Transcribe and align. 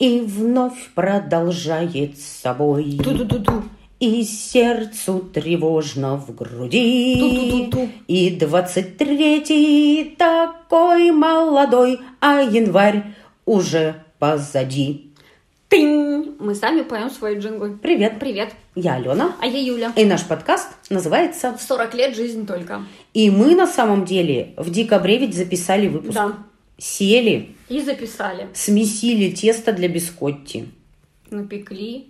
И 0.00 0.20
вновь 0.20 0.88
продолжает 0.94 2.18
собой. 2.18 2.98
Ту-ту-ту-ту. 3.04 3.64
И 4.00 4.24
сердцу 4.24 5.18
тревожно 5.18 6.16
в 6.16 6.34
груди. 6.34 7.16
Ту-ту-ту-ту. 7.20 7.88
И 8.08 8.30
двадцать 8.30 8.96
третий 8.96 10.16
такой 10.16 11.10
молодой, 11.10 12.00
а 12.18 12.40
январь 12.40 13.14
уже 13.44 14.02
позади. 14.18 15.12
Тынь. 15.68 16.34
Мы 16.40 16.54
сами 16.54 16.80
поем 16.80 17.10
свои 17.10 17.38
джинглы. 17.38 17.76
Привет, 17.76 18.18
Привет. 18.18 18.54
я 18.74 18.94
Алена. 18.94 19.36
А 19.38 19.46
я 19.46 19.60
Юля. 19.60 19.92
И 19.96 20.06
наш 20.06 20.24
подкаст 20.24 20.68
называется 20.88 21.52
В 21.52 21.60
40 21.62 21.94
лет 21.94 22.16
жизнь 22.16 22.46
только. 22.46 22.82
И 23.12 23.30
мы 23.30 23.54
на 23.54 23.66
самом 23.66 24.06
деле 24.06 24.54
в 24.56 24.70
декабре 24.70 25.18
ведь 25.18 25.36
записали 25.36 25.88
выпуск. 25.88 26.14
Да. 26.14 26.32
Сели, 26.80 27.54
И 27.68 27.80
записали. 27.80 28.48
смесили 28.54 29.30
тесто 29.30 29.72
для 29.72 29.88
бискотти. 29.88 30.68
Напекли. 31.30 32.06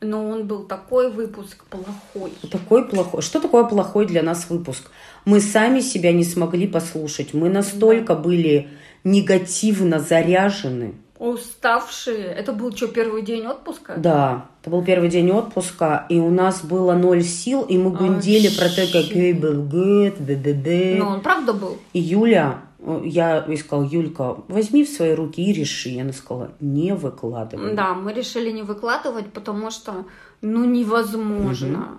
Но 0.00 0.28
он 0.28 0.46
был 0.46 0.62
такой 0.62 1.10
выпуск 1.10 1.64
плохой. 1.64 2.30
Такой 2.50 2.88
плохой. 2.88 3.20
Что 3.20 3.40
такое 3.40 3.64
плохой 3.64 4.06
для 4.06 4.22
нас 4.22 4.48
выпуск? 4.48 4.90
Мы 5.24 5.40
сами 5.40 5.80
себя 5.80 6.12
не 6.12 6.24
смогли 6.24 6.68
послушать. 6.68 7.34
Мы 7.34 7.48
настолько 7.48 8.14
были 8.14 8.68
негативно 9.02 9.98
заряжены. 9.98 10.94
Уставшие. 11.18 12.26
Это 12.26 12.52
был 12.52 12.74
что, 12.76 12.86
первый 12.86 13.22
день 13.22 13.44
отпуска? 13.46 13.94
Да, 13.96 14.46
это 14.62 14.70
был 14.70 14.84
первый 14.84 15.08
день 15.08 15.32
отпуска, 15.32 16.06
и 16.08 16.16
у 16.18 16.30
нас 16.30 16.62
было 16.64 16.94
ноль 16.94 17.24
сил, 17.24 17.62
и 17.62 17.76
мы 17.76 17.90
гундели 17.90 18.56
про 18.56 18.68
то, 18.68 18.86
какой 18.86 19.32
был 19.32 19.64
год, 19.64 20.20
бе-бе-бе. 20.20 20.94
Но 20.96 21.08
он 21.08 21.20
правда 21.20 21.52
был. 21.52 21.78
И 21.92 21.98
Юля, 21.98 22.62
я 23.04 23.44
ей 23.46 23.56
сказала, 23.56 23.86
Юлька, 23.86 24.36
возьми 24.48 24.84
в 24.84 24.88
свои 24.88 25.12
руки 25.12 25.42
и 25.42 25.52
реши. 25.52 25.98
Она 26.00 26.12
сказала, 26.12 26.52
не 26.60 26.94
выкладывай. 26.94 27.74
Да, 27.74 27.94
мы 27.94 28.12
решили 28.12 28.50
не 28.50 28.62
выкладывать, 28.62 29.32
потому 29.32 29.70
что, 29.70 30.06
ну, 30.42 30.64
невозможно. 30.64 31.98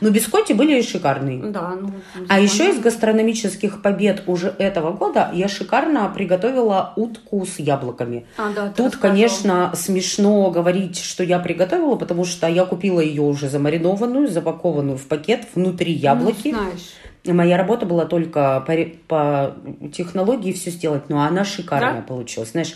Но 0.00 0.10
бискотти 0.10 0.52
были 0.52 0.80
шикарные. 0.82 1.42
Да, 1.50 1.74
ну. 1.80 1.90
А 2.28 2.40
еще 2.40 2.70
из 2.70 2.78
гастрономических 2.80 3.82
побед 3.82 4.22
уже 4.26 4.54
этого 4.58 4.92
года 4.92 5.30
я 5.34 5.48
шикарно 5.48 6.10
приготовила 6.14 6.92
утку 6.96 7.44
с 7.44 7.58
яблоками. 7.58 8.26
А, 8.38 8.50
да, 8.54 8.68
Тут, 8.68 8.86
рассказывала. 8.94 9.00
конечно, 9.00 9.72
смешно 9.74 10.50
говорить, 10.50 10.98
что 10.98 11.22
я 11.22 11.38
приготовила, 11.38 11.96
потому 11.96 12.24
что 12.24 12.46
я 12.48 12.64
купила 12.64 13.00
ее 13.00 13.22
уже 13.22 13.48
замаринованную, 13.48 14.28
запакованную 14.28 14.96
в 14.96 15.06
пакет 15.06 15.46
внутри 15.54 15.92
яблоки. 15.92 16.48
Ну, 16.48 16.58
знаешь. 16.58 16.90
Моя 17.26 17.56
работа 17.56 17.86
была 17.86 18.04
только 18.04 18.62
по, 18.66 18.74
по 19.08 19.54
технологии 19.94 20.52
все 20.52 20.70
сделать, 20.70 21.08
но 21.08 21.22
она 21.22 21.44
шикарная 21.44 22.00
Да? 22.00 22.02
получилась. 22.02 22.50
Знаешь, 22.50 22.74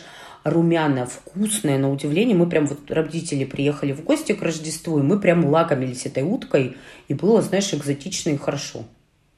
румяная, 0.50 1.06
вкусная, 1.06 1.78
на 1.78 1.91
удивление. 1.91 2.36
Мы 2.36 2.48
прям 2.48 2.66
вот 2.66 2.91
родители 2.91 3.44
приехали 3.44 3.92
в 3.92 4.02
гости 4.04 4.32
к 4.32 4.42
Рождеству, 4.42 4.98
и 4.98 5.02
мы 5.02 5.18
прям 5.18 5.44
лакомились 5.46 6.06
этой 6.06 6.22
уткой, 6.22 6.77
и 7.08 7.14
было, 7.14 7.42
знаешь, 7.42 7.72
экзотично 7.72 8.30
и 8.30 8.36
хорошо. 8.36 8.84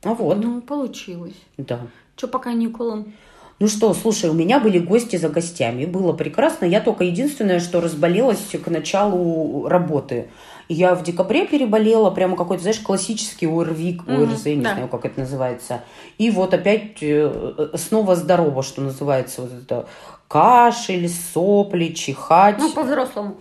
А 0.02 0.14
вот, 0.14 0.38
Ну, 0.42 0.60
получилось. 0.62 1.34
да. 1.58 1.86
Что 2.16 2.28
по 2.28 2.38
каникулам? 2.38 3.12
Ну 3.60 3.68
что, 3.68 3.92
слушай, 3.92 4.30
у 4.30 4.32
меня 4.32 4.58
были 4.58 4.78
гости 4.78 5.16
за 5.16 5.28
гостями. 5.28 5.84
Было 5.84 6.14
прекрасно. 6.14 6.64
Я 6.64 6.80
только 6.80 7.04
единственное, 7.04 7.60
что 7.60 7.82
разболелась 7.82 8.38
к 8.38 8.68
началу 8.68 9.68
работы. 9.68 10.28
Я 10.72 10.94
в 10.94 11.02
декабре 11.02 11.48
переболела, 11.48 12.12
прямо 12.12 12.36
какой-то, 12.36 12.62
знаешь, 12.62 12.78
классический 12.78 13.48
ОРВИ, 13.48 14.02
Мгм, 14.06 14.22
ОРЗ, 14.22 14.44
не 14.44 14.56
да. 14.62 14.74
знаю, 14.74 14.88
как 14.88 15.04
это 15.04 15.18
называется. 15.18 15.82
И 16.16 16.30
вот 16.30 16.54
опять 16.54 16.98
э, 17.00 17.70
снова 17.74 18.14
здорово, 18.14 18.62
что 18.62 18.80
называется, 18.80 19.42
вот 19.42 19.50
это 19.52 19.88
кашель, 20.28 21.08
сопли, 21.08 21.88
чихать. 21.88 22.58
Ну, 22.60 22.70
по-взрослому. 22.70 23.38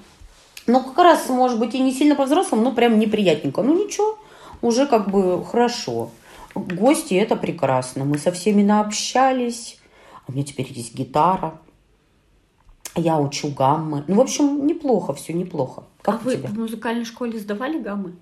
Ну, 0.66 0.82
как 0.84 0.98
раз, 0.98 1.30
может 1.30 1.60
быть, 1.60 1.76
и 1.76 1.80
не 1.80 1.94
сильно 1.94 2.16
по-взрослому, 2.16 2.64
но 2.64 2.72
прям 2.72 2.98
неприятненько. 2.98 3.62
Ну, 3.62 3.86
ничего, 3.86 4.18
уже 4.64 4.88
как 4.88 5.12
бы 5.12 5.46
хорошо. 5.46 6.10
Гости– 6.56 7.14
это 7.16 7.36
прекрасно. 7.36 8.06
Мы 8.06 8.18
со 8.18 8.32
всеми 8.32 8.64
наобщались. 8.64 9.78
У 10.28 10.32
меня 10.32 10.44
теперь 10.44 10.68
есть 10.72 10.96
гитара. 10.96 11.60
Я 12.96 13.20
учу 13.20 13.50
гаммы. 13.50 14.04
Ну, 14.08 14.16
в 14.16 14.22
общем, 14.22 14.66
неплохо 14.66 15.14
все, 15.14 15.34
неплохо. 15.34 15.84
Как 16.02 16.16
а 16.16 16.18
вы 16.24 16.38
тебя? 16.38 16.50
в 16.50 16.58
музыкальной 16.58 17.06
школе 17.06 17.40
сдавали 17.40 17.80
гаммы? 17.80 18.14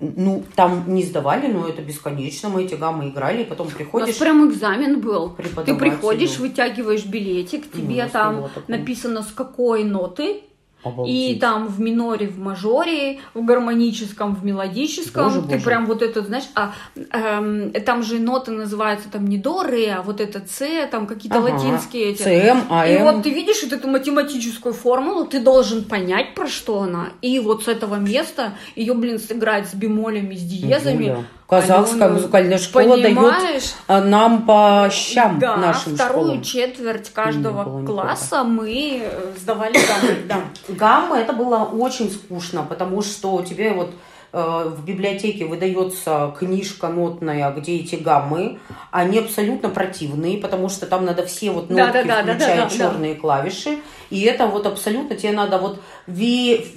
Ну, 0.00 0.42
там 0.56 0.84
не 0.86 1.04
сдавали, 1.04 1.46
но 1.46 1.68
это 1.68 1.82
бесконечно. 1.82 2.48
Мы 2.48 2.64
эти 2.64 2.74
гаммы 2.74 3.10
играли, 3.10 3.42
и 3.42 3.44
потом 3.44 3.66
У 3.66 3.70
нас 3.70 3.76
приходишь... 3.76 4.18
прям 4.18 4.48
экзамен 4.48 5.00
был. 5.00 5.36
Ты 5.64 5.74
приходишь, 5.74 6.38
вытягиваешь 6.38 7.04
билетик, 7.04 7.66
Ну, 7.72 7.80
тебе 7.80 7.94
не 7.94 8.08
там 8.08 8.48
написано 8.68 9.22
с 9.22 9.32
какой 9.32 9.84
ноты, 9.84 10.42
и 10.84 10.88
Обалдеть. 10.88 11.40
там 11.40 11.68
в 11.68 11.80
миноре, 11.80 12.28
в 12.28 12.38
мажоре, 12.38 13.18
в 13.34 13.44
гармоническом, 13.44 14.34
в 14.34 14.44
мелодическом. 14.44 15.24
Боже, 15.24 15.42
ты 15.42 15.48
боже. 15.54 15.64
прям 15.64 15.86
вот 15.86 16.02
этот, 16.02 16.26
знаешь, 16.26 16.48
а 16.54 16.72
эм, 17.12 17.72
там 17.84 18.02
же 18.02 18.18
ноты 18.18 18.50
называются 18.50 19.10
там 19.10 19.26
не 19.26 19.36
до, 19.36 19.62
ре, 19.62 19.92
а 19.94 20.02
вот 20.02 20.20
это 20.20 20.40
С, 20.46 20.86
там 20.90 21.06
какие-то 21.06 21.38
Ага. 21.38 21.52
латинские 21.52 22.04
эти. 22.12 22.22
И 22.22 22.48
АМ. 22.48 23.02
вот 23.02 23.22
ты 23.22 23.30
видишь 23.30 23.62
вот 23.62 23.72
эту 23.72 23.88
математическую 23.88 24.72
формулу, 24.72 25.26
ты 25.26 25.40
должен 25.40 25.84
понять, 25.84 26.34
про 26.34 26.46
что 26.46 26.80
она. 26.82 27.08
И 27.20 27.38
вот 27.40 27.64
с 27.64 27.68
этого 27.68 27.96
места 27.96 28.54
ее, 28.74 28.94
блин, 28.94 29.18
сыграть 29.18 29.68
с 29.68 29.74
бемолями, 29.74 30.34
с 30.34 30.42
диезами. 30.42 31.04
Юля, 31.04 31.24
Казахская 31.50 32.02
Алена, 32.04 32.14
музыкальная 32.14 32.58
школа 32.58 32.96
дает 32.96 33.16
Понимаешь? 33.16 33.72
а, 33.88 34.00
нам 34.00 34.46
по 34.46 34.88
щам 34.90 35.38
Да, 35.38 35.56
нашим 35.56 35.94
вторую 35.96 36.24
школам. 36.26 36.42
четверть 36.42 37.10
каждого 37.12 37.64
было 37.64 37.80
никогда. 37.80 38.02
класса 38.02 38.44
мы 38.44 39.02
э, 39.04 39.32
сдавали 39.38 39.74
гаммы. 39.74 40.16
Да. 40.26 40.36
Гамма 40.68 41.18
это 41.18 41.32
было 41.32 41.58
очень 41.64 42.10
скучно, 42.10 42.62
потому 42.62 43.02
что 43.02 43.42
тебе 43.42 43.72
вот 43.72 43.90
в 44.32 44.84
библиотеке 44.84 45.44
выдается 45.44 46.34
книжка 46.38 46.88
нотная, 46.88 47.50
где 47.52 47.76
эти 47.76 47.96
гаммы, 47.96 48.58
они 48.90 49.18
абсолютно 49.18 49.68
противные, 49.68 50.38
потому 50.38 50.68
что 50.68 50.86
там 50.86 51.04
надо 51.04 51.26
все 51.26 51.50
вот 51.50 51.70
нотки, 51.70 51.92
Да-да-да, 51.92 52.22
включая 52.22 52.56
да-да-да, 52.56 52.76
черные 52.76 53.14
клавиши, 53.14 53.78
и 54.10 54.22
это 54.22 54.46
вот 54.46 54.66
абсолютно 54.66 55.16
тебе 55.16 55.32
надо 55.32 55.58
вот 55.58 55.80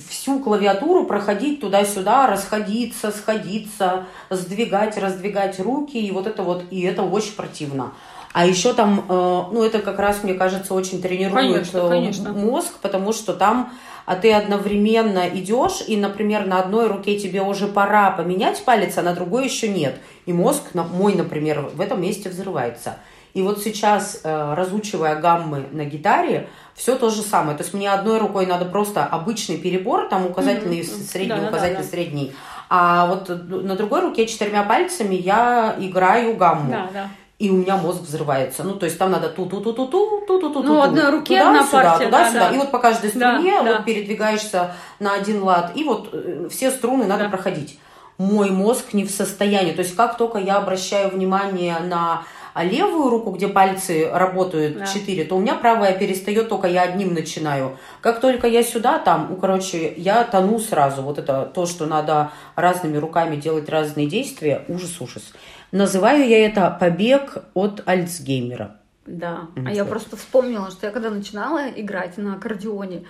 всю 0.09 0.39
клавиатуру 0.39 1.05
проходить 1.05 1.61
туда-сюда, 1.61 2.27
расходиться, 2.27 3.11
сходиться, 3.11 4.05
сдвигать, 4.29 4.97
раздвигать 4.97 5.59
руки, 5.59 5.97
и 5.97 6.11
вот 6.11 6.27
это 6.27 6.43
вот, 6.43 6.63
и 6.71 6.81
это 6.81 7.03
очень 7.03 7.33
противно. 7.33 7.93
А 8.33 8.47
еще 8.47 8.73
там, 8.73 9.05
э, 9.07 9.43
ну 9.51 9.63
это 9.63 9.79
как 9.79 9.99
раз, 9.99 10.23
мне 10.23 10.33
кажется, 10.33 10.73
очень 10.73 11.01
тренирует 11.01 11.35
Конечно, 11.35 11.77
э, 11.77 11.87
конечно. 11.87 12.33
мозг, 12.33 12.79
потому 12.81 13.13
что 13.13 13.33
там 13.33 13.71
а 14.05 14.15
ты 14.15 14.33
одновременно 14.33 15.27
идешь, 15.29 15.83
и, 15.87 15.95
например, 15.97 16.45
на 16.45 16.59
одной 16.59 16.87
руке 16.87 17.17
тебе 17.19 17.41
уже 17.41 17.67
пора 17.67 18.11
поменять 18.11 18.63
палец, 18.65 18.97
а 18.97 19.01
на 19.01 19.13
другой 19.13 19.45
еще 19.45 19.67
нет. 19.69 19.95
И 20.25 20.33
мозг, 20.33 20.63
мой, 20.73 21.13
например, 21.15 21.61
в 21.73 21.81
этом 21.81 22.01
месте 22.01 22.29
взрывается. 22.29 22.97
И 23.33 23.41
вот 23.41 23.63
сейчас, 23.63 24.21
э, 24.23 24.53
разучивая 24.53 25.15
гаммы 25.15 25.65
на 25.71 25.85
гитаре, 25.85 26.49
все 26.75 26.95
то 26.95 27.09
же 27.09 27.21
самое. 27.23 27.57
То 27.57 27.63
есть 27.63 27.73
мне 27.73 27.91
одной 27.91 28.19
рукой 28.19 28.45
надо 28.45 28.65
просто 28.65 29.03
обычный 29.05 29.57
перебор, 29.57 30.07
там 30.07 30.27
указательный, 30.27 30.81
Мгм. 30.81 30.85
средний, 30.85 31.29
Да-да-да, 31.29 31.49
указательный, 31.49 31.81
да. 31.83 31.89
средний. 31.89 32.35
А 32.69 33.07
вот 33.07 33.29
на 33.29 33.75
другой 33.75 34.01
руке 34.01 34.27
четырьмя 34.27 34.63
пальцами 34.63 35.15
я 35.15 35.75
играю 35.79 36.35
гамму. 36.35 36.71
Да, 36.71 36.87
да. 36.93 37.09
И 37.43 37.49
у 37.49 37.57
меня 37.57 37.75
мозг 37.75 38.03
взрывается. 38.03 38.63
Ну, 38.63 38.75
то 38.75 38.85
есть 38.85 38.97
там 38.97 39.11
надо 39.11 39.27
ту-ту-ту-ту-ту, 39.27 40.21
ту-ту-ту-ту. 40.25 40.63
Ну, 40.63 40.81
одной 40.81 41.09
руке 41.11 41.39
туда, 41.39 41.49
одна 41.49 41.63
сюда, 41.65 41.83
партия, 41.83 42.05
туда, 42.05 42.19
да, 42.23 42.29
сюда. 42.29 42.49
да. 42.49 42.55
И 42.55 42.57
вот 42.57 42.71
по 42.71 42.79
каждой 42.79 43.11
Да, 43.11 43.33
струне 43.33 43.61
да. 43.61 43.73
вот 43.73 43.85
передвигаешься 43.85 44.71
на 44.99 45.13
один 45.13 45.43
лад. 45.43 45.71
И 45.75 45.83
вот 45.83 46.07
э, 46.13 46.47
все 46.49 46.71
струны 46.71 47.05
надо 47.05 47.25
Да. 47.25 47.29
проходить. 47.29 47.77
Мой 48.17 48.49
мозг 48.49 48.93
не 48.93 49.03
в 49.03 49.11
состоянии. 49.11 49.73
То 49.73 49.81
есть 49.81 49.93
как 49.95 50.15
только 50.17 50.37
я 50.37 50.55
обращаю 50.55 51.09
внимание 51.09 51.77
на 51.79 52.23
левую 52.55 53.09
руку, 53.09 53.31
где 53.31 53.47
пальцы 53.49 54.09
работают 54.13 54.77
Да. 54.77 54.85
четыре, 54.85 55.25
то 55.25 55.35
у 55.35 55.39
меня 55.39 55.55
правая 55.55 55.97
перестает, 55.97 56.47
только 56.47 56.67
я 56.67 56.83
одним 56.83 57.13
начинаю. 57.13 57.77
Как 57.99 58.21
только 58.21 58.47
я 58.47 58.63
сюда, 58.63 58.99
там, 58.99 59.27
ну, 59.31 59.35
короче, 59.35 59.93
я 59.97 60.23
тону 60.23 60.59
сразу. 60.59 61.01
Вот 61.01 61.17
это 61.17 61.51
то, 61.53 61.65
что 61.65 61.87
надо 61.87 62.31
разными 62.55 62.95
руками 62.97 63.35
делать 63.35 63.67
разные 63.67 64.05
действия, 64.07 64.63
ужас-ужас. 64.69 65.33
Называю 65.73 66.27
я 66.29 66.45
это 66.45 66.69
побег 66.79 67.37
от 67.55 67.81
Альцгеймера. 67.87 68.77
Да. 69.07 69.47
А 69.55 69.71
я 69.73 69.85
просто 69.85 70.15
вспомнила, 70.15 70.69
что 70.69 70.85
я 70.85 70.91
когда 70.93 71.09
начинала 71.09 71.67
играть 71.67 72.17
на 72.19 72.35
аккордеоне, 72.35 73.05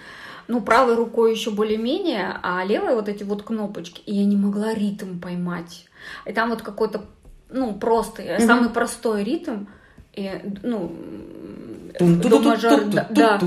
ну, 0.48 0.62
правой 0.62 0.96
рукой 0.96 1.34
еще 1.34 1.52
более-менее, 1.52 2.40
а 2.42 2.64
левой 2.64 2.96
вот 2.96 3.10
эти 3.10 3.24
вот 3.24 3.44
кнопочки, 3.44 4.02
и 4.06 4.16
я 4.16 4.26
не 4.26 4.38
могла 4.38 4.74
ритм 4.74 5.20
поймать. 5.20 5.88
И 6.26 6.32
там 6.32 6.52
вот 6.52 6.62
какой-то, 6.62 7.04
ну, 7.50 7.74
простый, 7.74 8.38
Мгм. 8.38 8.48
самый 8.48 8.70
простой 8.70 9.26
ритм, 9.26 9.66
и, 10.14 10.32
ну, 10.64 10.96
до 12.00 12.40
мажор, 12.40 12.86
да. 12.86 13.40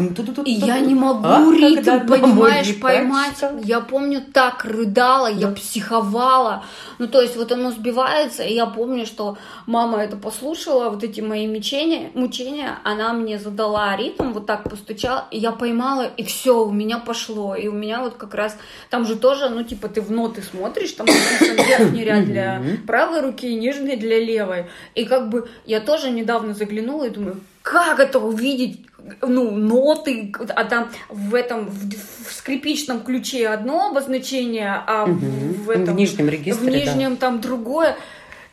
И 0.44 0.52
я 0.52 0.80
не 0.80 0.94
могу 0.94 1.52
ритм, 1.52 2.06
понимаешь, 2.06 2.80
поймать. 2.80 3.42
Я 3.62 3.80
помню, 3.80 4.22
так 4.32 4.64
рыдала, 4.64 5.26
я 5.26 5.48
психовала. 5.48 6.64
Ну, 6.98 7.08
то 7.08 7.20
есть 7.20 7.36
вот 7.36 7.52
оно 7.52 7.70
сбивается, 7.70 8.42
и 8.42 8.54
я 8.54 8.66
помню, 8.66 9.06
что 9.06 9.36
мама 9.66 9.98
это 9.98 10.16
послушала, 10.16 10.90
вот 10.90 11.04
эти 11.04 11.20
мои 11.20 11.46
мучения, 11.46 12.10
мучения, 12.14 12.78
она 12.84 13.12
мне 13.12 13.38
задала 13.38 13.96
ритм, 13.96 14.32
вот 14.32 14.46
так 14.46 14.68
постучала, 14.68 15.26
и 15.30 15.38
я 15.38 15.52
поймала, 15.52 16.06
и 16.16 16.24
все, 16.24 16.64
у 16.64 16.70
меня 16.70 16.98
пошло. 16.98 17.54
И 17.54 17.68
у 17.68 17.72
меня 17.72 18.00
вот 18.00 18.14
как 18.14 18.34
раз, 18.34 18.56
там 18.90 19.04
же 19.06 19.16
тоже, 19.16 19.48
ну, 19.48 19.62
типа, 19.62 19.88
ты 19.88 20.00
в 20.00 20.10
ноты 20.10 20.42
смотришь, 20.42 20.92
там 20.92 21.06
верхний 21.06 22.04
ряд 22.04 22.24
для 22.24 22.62
правой 22.86 23.20
руки, 23.20 23.54
нижний 23.54 23.96
для 23.96 24.18
левой. 24.18 24.66
И 24.94 25.04
как 25.04 25.28
бы 25.28 25.48
я 25.64 25.80
тоже 25.80 26.10
недавно 26.10 26.54
заглянула 26.54 27.04
и 27.04 27.10
думаю, 27.10 27.40
как 27.66 27.98
это 27.98 28.20
увидеть, 28.20 28.86
ну, 29.22 29.50
ноты, 29.50 30.32
а 30.54 30.64
там 30.64 30.88
в 31.08 31.34
этом, 31.34 31.66
в, 31.66 32.28
в 32.28 32.32
скрипичном 32.32 33.00
ключе 33.00 33.48
одно 33.48 33.88
обозначение, 33.88 34.84
а 34.86 35.02
угу. 35.02 35.16
в, 35.64 35.70
этом... 35.70 35.94
В 35.94 35.96
нижнем 35.96 36.28
регистре, 36.28 36.64
В 36.64 36.72
нижнем 36.72 37.14
да. 37.14 37.16
там 37.16 37.40
другое. 37.40 37.96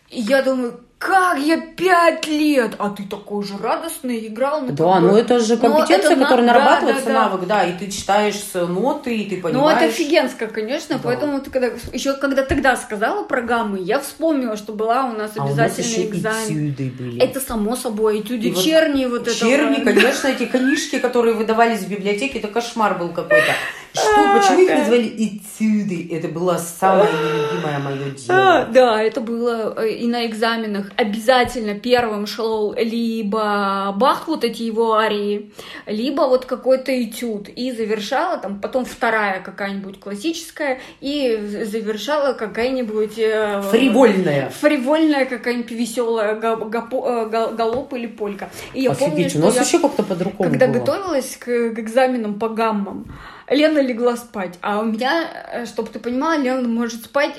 И 0.10 0.20
я 0.20 0.42
думаю, 0.42 0.80
как 1.04 1.38
я 1.40 1.58
пять 1.58 2.28
лет, 2.28 2.76
а 2.80 2.90
ты 2.90 3.04
такой 3.04 3.44
же 3.44 3.58
радостный 3.58 4.26
играл 4.28 4.62
на 4.62 4.72
Да, 4.72 5.00
ну 5.02 5.18
это 5.18 5.40
же 5.40 5.58
компетенция, 5.58 6.12
это 6.12 6.22
которая 6.22 6.46
на... 6.46 6.54
нарабатывается, 6.54 7.06
да, 7.06 7.14
да, 7.14 7.20
навык, 7.20 7.48
да, 7.48 7.64
и 7.64 7.78
ты 7.78 7.92
читаешь 7.92 8.42
ноты, 8.54 9.18
и 9.18 9.30
ты 9.30 9.42
понимаешь. 9.42 9.66
Ну 9.66 9.70
это 9.70 9.86
офигенско, 9.86 10.48
конечно, 10.48 10.96
да. 10.96 11.02
поэтому 11.04 11.42
ты 11.42 11.50
когда, 11.50 11.72
еще 11.92 12.14
когда 12.14 12.44
тогда 12.44 12.78
сказала 12.78 13.24
про 13.24 13.42
гаммы, 13.42 13.80
я 13.80 14.00
вспомнила, 14.00 14.56
что 14.56 14.72
была 14.72 15.06
у 15.06 15.14
нас 15.14 15.32
а 15.36 15.44
обязательный 15.44 16.08
у 16.08 16.14
нас 16.14 16.48
экзамен. 16.48 16.74
были. 16.98 17.22
Это 17.22 17.40
само 17.42 17.76
собой, 17.76 18.22
этюды, 18.22 18.48
и 18.48 18.56
черни 18.56 19.06
вот, 19.06 19.20
вот 19.20 19.28
это. 19.28 19.38
Черни, 19.38 19.84
конечно, 19.84 20.28
эти 20.28 20.46
книжки, 20.46 21.00
которые 21.00 21.36
выдавались 21.36 21.82
в 21.82 21.90
библиотеке, 21.90 22.40
это 22.40 22.48
кошмар 22.48 22.98
был 22.98 23.10
какой-то. 23.10 23.54
Что, 23.94 24.10
а, 24.16 24.40
почему 24.40 24.60
их 24.62 24.70
называли 24.70 25.14
этюды? 25.18 26.10
Это 26.12 26.28
было 26.28 26.58
самое 26.58 27.10
любимое 27.12 27.80
мое 27.80 28.10
дело. 28.12 28.62
А, 28.62 28.66
да, 28.66 29.02
это 29.02 29.22
было 29.22 29.76
э, 29.78 29.90
и 29.92 30.08
на 30.08 30.26
экзаменах 30.26 30.92
обязательно 30.98 31.76
первым 31.76 32.26
шел 32.26 32.74
либо 32.74 33.94
Бах, 33.96 34.28
вот 34.28 34.44
эти 34.44 34.64
его 34.64 34.96
арии, 34.96 35.52
либо 35.86 36.22
вот 36.22 36.46
какой-то 36.46 36.92
этюд. 37.04 37.50
И 37.50 37.72
завершала 37.72 38.38
там, 38.38 38.60
потом 38.60 38.86
вторая 38.86 39.42
какая-нибудь 39.42 40.00
классическая, 40.00 40.80
и 41.00 41.38
завершала 41.64 42.34
какая-нибудь... 42.34 43.20
Э, 43.20 43.62
фривольная. 43.72 44.50
Фривольная 44.50 45.26
какая-нибудь 45.26 45.72
веселая 45.72 46.36
э, 46.36 47.56
галоп 47.56 47.94
или 47.94 48.08
полька. 48.08 48.50
И 48.74 48.82
я 48.82 48.92
Офигеть, 48.92 49.34
помню, 49.34 49.46
у 49.46 49.46
нас 49.50 49.56
я, 49.56 49.62
еще 49.62 49.80
как-то 49.80 50.02
по-другому 50.02 50.50
Когда 50.50 50.66
было. 50.66 50.80
готовилась 50.80 51.38
к, 51.38 51.46
к 51.46 51.80
экзаменам 51.80 52.40
по 52.40 52.50
гаммам, 52.50 53.06
Лена 53.50 53.80
легла 53.80 54.16
спать, 54.18 54.58
а 54.62 54.80
у 54.80 54.86
меня, 54.86 55.28
э, 55.52 55.66
чтобы 55.66 55.90
ты 55.90 56.00
понимала, 56.00 56.38
Лена 56.38 56.68
может 56.68 57.06
спать 57.06 57.36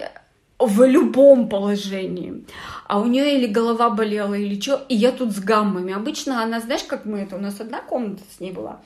в 0.59 0.87
любом 0.87 1.49
положении. 1.49 2.45
А 2.87 3.01
у 3.01 3.07
нее 3.07 3.37
или 3.37 3.47
голова 3.47 3.91
болела, 3.91 4.35
или 4.35 4.61
что, 4.61 4.85
и 4.89 4.95
я 4.95 5.13
тут 5.13 5.33
с 5.33 5.41
гаммами. 5.41 5.93
Обычно 5.93 6.43
она, 6.43 6.61
знаешь, 6.61 6.85
как 6.85 7.05
мы 7.05 7.21
это, 7.21 7.37
у 7.37 7.41
нас 7.41 7.61
одна 7.61 7.81
комната 7.81 8.23
с 8.37 8.41
ней 8.41 8.53
была. 8.53 8.81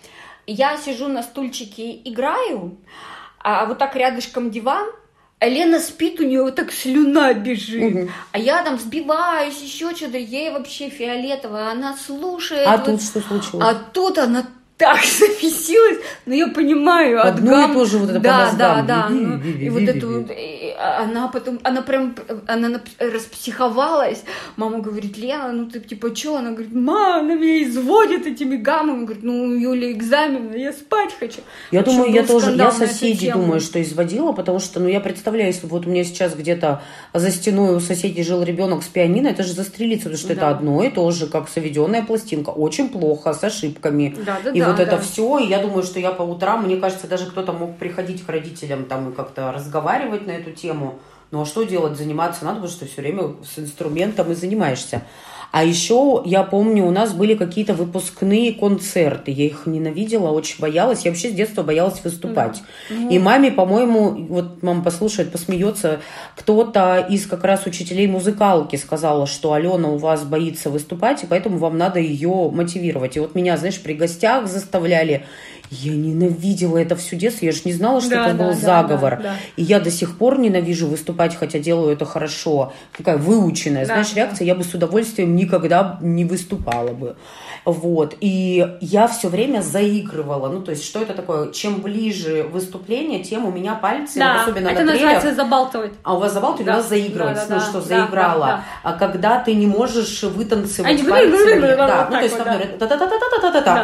Я 0.47 0.76
сижу 0.79 1.09
на 1.09 1.23
стульчике 1.23 2.00
играю, 2.05 2.79
а 3.38 3.67
вот 3.67 3.79
так 3.79 3.94
рядышком 3.97 4.50
диван, 4.50 4.88
а 5.41 5.47
Лена 5.47 5.79
спит, 5.79 6.19
у 6.20 6.25
нее 6.25 6.43
вот 6.43 6.56
так 6.56 6.73
слюна 6.73 7.32
бежит. 7.32 7.94
Угу. 7.94 8.09
А 8.32 8.38
я 8.38 8.62
там 8.65 8.79
сбиваюсь, 8.79 9.61
еще 9.61 9.94
что-то, 9.94 10.19
ей 10.19 10.50
вообще 10.50 10.88
фиолетово, 10.88 11.70
она 11.70 11.97
слушает. 11.97 12.67
А 12.67 12.76
вот, 12.79 12.87
тут 12.87 13.03
что 13.03 13.20
случилось? 13.20 13.65
А 13.65 13.75
тут 13.75 14.19
она 14.19 14.47
так 14.79 15.01
забесилась, 15.19 15.99
но 16.25 16.35
я 16.35 16.47
понимаю, 16.47 17.21
от 17.21 17.35
Одно 17.35 17.51
гам... 17.51 17.71
и 17.71 17.75
то 17.75 17.85
же 17.85 17.99
вот 17.99 18.11
это 18.11 18.21
да, 18.21 18.51
по 18.51 18.57
Да, 18.57 18.83
да, 18.83 19.09
ну, 19.09 19.41
и 19.43 19.69
вот 19.69 19.83
эту, 19.83 20.27
а, 20.79 21.03
она 21.03 21.27
потом, 21.29 21.59
она 21.65 21.83
прям, 21.83 22.15
она 22.47 22.81
распсиховалась, 22.99 24.23
мама 24.57 24.79
говорит, 24.79 25.19
Лена, 25.19 25.53
ну 25.53 25.69
ты 25.69 25.81
типа 25.81 26.15
что? 26.15 26.37
Она 26.37 26.53
говорит, 26.53 26.73
мама, 26.73 27.19
она 27.19 27.35
меня 27.35 27.65
изводит 27.65 28.27
этими 28.27 28.57
гаммами, 28.57 29.05
говорит, 29.05 29.25
ну 29.25 29.43
у 29.43 29.53
Юли 29.53 29.91
экзамен, 29.93 30.55
я 30.55 30.73
спать 30.73 31.13
хочу. 31.19 31.41
Я 31.73 31.83
думаю, 31.83 32.13
я 32.13 32.23
тоже, 32.23 32.53
я 32.53 32.71
соседей 32.71 33.33
думаю, 33.33 33.61
что 33.61 33.83
изводила, 33.83 34.31
потому 34.33 34.61
что, 34.61 34.79
ну 34.79 34.89
я 34.89 35.01
представляю, 35.01 35.49
если 35.49 35.67
вот 35.67 35.87
у 35.87 35.91
меня 35.91 36.05
сейчас 36.05 36.35
где-то 36.37 36.83
за 37.13 37.31
стеной 37.33 37.75
у 37.75 37.81
соседей 37.81 38.23
жил 38.23 38.45
ребенок 38.45 38.85
с 38.85 38.87
пианино, 38.87 39.27
это 39.27 39.43
же 39.43 39.55
застрелиться, 39.55 40.05
потому 40.05 40.19
что 40.19 40.29
да. 40.29 40.35
это 40.35 40.49
одно 40.51 40.85
и 40.85 40.91
то 40.91 41.11
же, 41.11 41.27
как 41.27 41.49
заведенная 41.49 42.05
пластинка, 42.05 42.51
очень 42.51 42.89
плохо, 42.89 43.35
с 43.35 43.43
ошибками. 43.43 44.17
Да, 44.25 44.39
да, 44.45 44.51
и 44.51 44.61
да 44.61 44.68
вот 44.69 44.76
да. 44.76 44.82
это 44.82 44.99
все. 44.99 45.38
И 45.38 45.49
я 45.49 45.61
думаю, 45.61 45.82
что 45.82 45.99
я 46.00 46.12
по 46.12 46.23
утрам, 46.23 46.65
мне 46.65 46.76
кажется, 46.76 47.06
даже 47.06 47.26
кто-то 47.26 47.53
мог 47.53 47.76
приходить 47.79 48.25
к 48.25 48.29
родителям 48.29 48.85
там 48.85 49.11
и 49.11 49.15
как-то 49.15 49.53
разговаривать 49.53 50.26
на 50.26 50.32
эту 50.32 50.53
тему. 50.53 50.99
Ну 51.31 51.43
а 51.43 51.47
что 51.47 51.62
делать? 51.65 51.97
Заниматься 51.97 52.44
надо, 52.44 52.56
потому 52.56 52.73
что 52.73 52.87
все 52.87 53.03
время 53.03 53.35
с 53.44 53.59
инструментом 53.59 54.32
и 54.32 54.35
занимаешься. 54.35 55.03
А 55.50 55.65
еще, 55.65 56.23
я 56.27 56.43
помню, 56.43 56.85
у 56.85 56.91
нас 56.91 57.15
были 57.15 57.35
какие-то 57.35 57.73
выпускные 57.73 58.53
концерты. 58.53 59.31
Я 59.31 59.47
их 59.47 59.62
ненавидела, 59.65 60.31
очень 60.31 60.61
боялась. 60.61 61.05
Я 61.05 61.11
вообще 61.11 61.31
с 61.31 61.33
детства 61.33 61.62
боялась 61.62 62.05
выступать. 62.05 62.62
Ну... 62.91 63.09
И 63.09 63.19
маме, 63.19 63.50
по-моему, 63.50 64.27
вот 64.29 64.62
мама 64.62 64.85
послушает, 64.85 65.33
посмеется, 65.33 66.00
кто-то 66.37 67.06
из 67.09 67.27
как 67.27 67.45
раз 67.45 67.65
учителей 67.65 68.06
музыкалки 68.06 68.77
сказала, 68.77 69.27
что 69.27 69.55
Алена 69.55 69.89
у 69.89 69.97
вас 69.97 70.25
боится 70.25 70.69
выступать, 70.69 71.25
и 71.25 71.27
поэтому 71.27 71.56
вам 71.56 71.79
надо 71.79 71.99
ее 71.99 72.51
мотивировать. 72.51 73.17
И 73.17 73.21
вот 73.21 73.35
меня, 73.35 73.56
знаешь, 73.56 73.81
при 73.81 73.94
гостях 73.94 74.49
заставляли 74.49 75.25
я 75.70 75.93
ненавидела 75.93 76.79
это 76.79 76.97
всю 76.97 77.17
детство. 77.17 77.44
Я 77.44 77.53
же 77.53 77.62
не 77.65 77.73
знала, 77.73 78.00
что 78.00 78.11
да, 78.11 78.26
это 78.26 78.37
да, 78.37 78.44
был 78.44 78.53
да, 78.53 78.59
заговор. 78.59 79.17
Да, 79.17 79.23
да. 79.23 79.37
И 79.56 79.62
я 79.62 79.81
до 79.81 79.91
сих 79.91 80.17
пор 80.17 80.38
ненавижу 80.38 80.87
выступать, 80.87 81.37
хотя 81.37 81.59
делаю 81.59 81.93
это 81.93 82.05
хорошо. 82.05 82.73
Такая 82.97 83.17
выученная, 83.19 83.82
да, 83.87 83.94
знаешь, 83.94 84.15
реакция. 84.15 84.41
Да. 84.41 84.44
Я 84.44 84.55
бы 84.55 84.65
с 84.65 84.73
удовольствием 84.75 85.37
никогда 85.37 85.99
не 86.00 86.25
выступала 86.25 86.93
бы. 86.93 87.17
Вот. 87.65 88.17
И 88.20 88.67
я 88.81 89.09
все 89.09 89.29
время 89.29 89.61
заигрывала. 89.61 90.49
Ну, 90.49 90.62
то 90.62 90.70
есть, 90.70 90.85
что 90.85 91.03
это 91.03 91.12
такое? 91.12 91.53
Чем 91.53 91.82
ближе 91.82 92.49
выступление, 92.50 93.23
тем 93.23 93.44
у 93.44 93.50
меня 93.50 93.75
пальцы, 93.75 94.19
да, 94.19 94.43
особенно 94.43 94.69
это 94.69 94.85
на 94.85 94.93
называется 94.93 95.35
забалтывать. 95.35 95.93
А 96.03 96.17
у 96.17 96.20
вас 96.20 96.32
забалтывать, 96.32 96.67
да. 96.67 96.73
у 96.73 96.76
нас 96.76 96.88
заигрывать. 96.88 97.35
Да, 97.35 97.47
да, 97.47 97.55
ну, 97.56 97.61
что, 97.61 97.81
да, 97.81 97.81
заиграла. 97.81 98.47
Да, 98.47 98.47
да. 98.47 98.65
А 98.82 98.93
когда 98.94 99.38
ты 99.41 99.55
не 99.55 99.67
можешь 99.67 100.23
вытанцевать 100.23 101.06
пальцами. 101.06 101.61
Да, 101.76 102.09
ну, 102.11 102.17
то 102.17 102.23
есть, 102.23 102.38
например, 102.38 102.69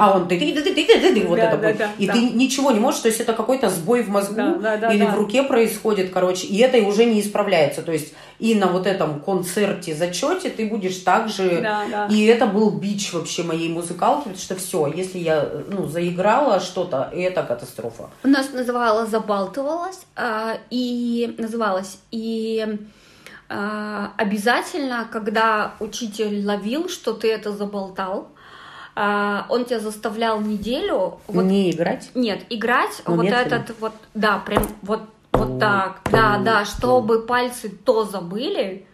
а 0.01 0.17
он 0.17 0.29
вот 1.27 1.39
это 1.39 1.74
будет. 1.75 1.91
И 1.99 2.07
ты 2.07 2.21
ничего 2.31 2.71
не 2.71 2.81
можешь, 2.81 3.01
то 3.01 3.09
есть, 3.09 3.21
это 3.21 3.33
какой-то 3.33 3.71
сбой 3.71 4.03
в 4.03 4.09
мозгу 4.09 4.41
или 4.41 5.05
в 5.05 5.15
руке 5.15 5.43
происходит, 5.43 6.13
короче, 6.13 6.47
и 6.47 6.59
это 6.59 6.79
уже 6.79 7.05
не 7.05 7.21
исправляется. 7.21 7.83
То 7.83 7.93
есть, 7.93 8.15
и 8.39 8.55
на 8.55 8.67
вот 8.67 8.87
этом 8.87 9.21
концерте, 9.21 9.95
зачете 9.95 10.51
ты 10.51 10.67
будешь 10.67 10.97
также... 10.99 11.61
Да, 11.63 11.85
да. 11.91 12.07
И 12.11 12.25
это 12.27 12.47
был 12.47 12.71
бич 12.71 13.13
вообще 13.13 13.43
моей 13.43 13.69
музыкалки, 13.69 14.25
потому 14.25 14.39
что 14.39 14.57
все, 14.57 14.87
если 14.87 15.19
я 15.19 15.49
ну, 15.69 15.87
заиграла 15.87 16.61
что-то, 16.61 17.11
это 17.13 17.43
катастрофа. 17.43 18.11
У 18.23 18.29
нас 18.29 18.53
называлось 18.53 19.11
«Забалтывалась», 19.11 20.01
а, 20.17 20.59
и 20.71 21.35
называлось, 21.39 21.99
и 22.11 22.67
а, 23.49 24.13
обязательно, 24.17 25.09
когда 25.11 25.75
учитель 25.81 26.45
ловил, 26.45 26.89
что 26.89 27.13
ты 27.13 27.31
это 27.31 27.53
заболтал, 27.53 28.29
а, 28.95 29.47
он 29.49 29.65
тебя 29.65 29.81
заставлял 29.81 30.41
неделю... 30.41 31.21
Вот, 31.27 31.43
не 31.43 31.71
играть? 31.71 32.11
Нет, 32.15 32.45
играть 32.51 33.03
Но 33.07 33.17
вот 33.17 33.25
медленно. 33.25 33.41
этот 33.41 33.77
вот, 33.81 33.93
да, 34.15 34.39
прям 34.39 34.67
вот 34.83 35.03
вот 35.33 35.59
так, 35.59 36.01
да, 36.11 36.39
да, 36.39 36.65
чтобы 36.65 37.23
пальцы 37.23 37.69
то 37.69 38.05
забыли, 38.05 38.87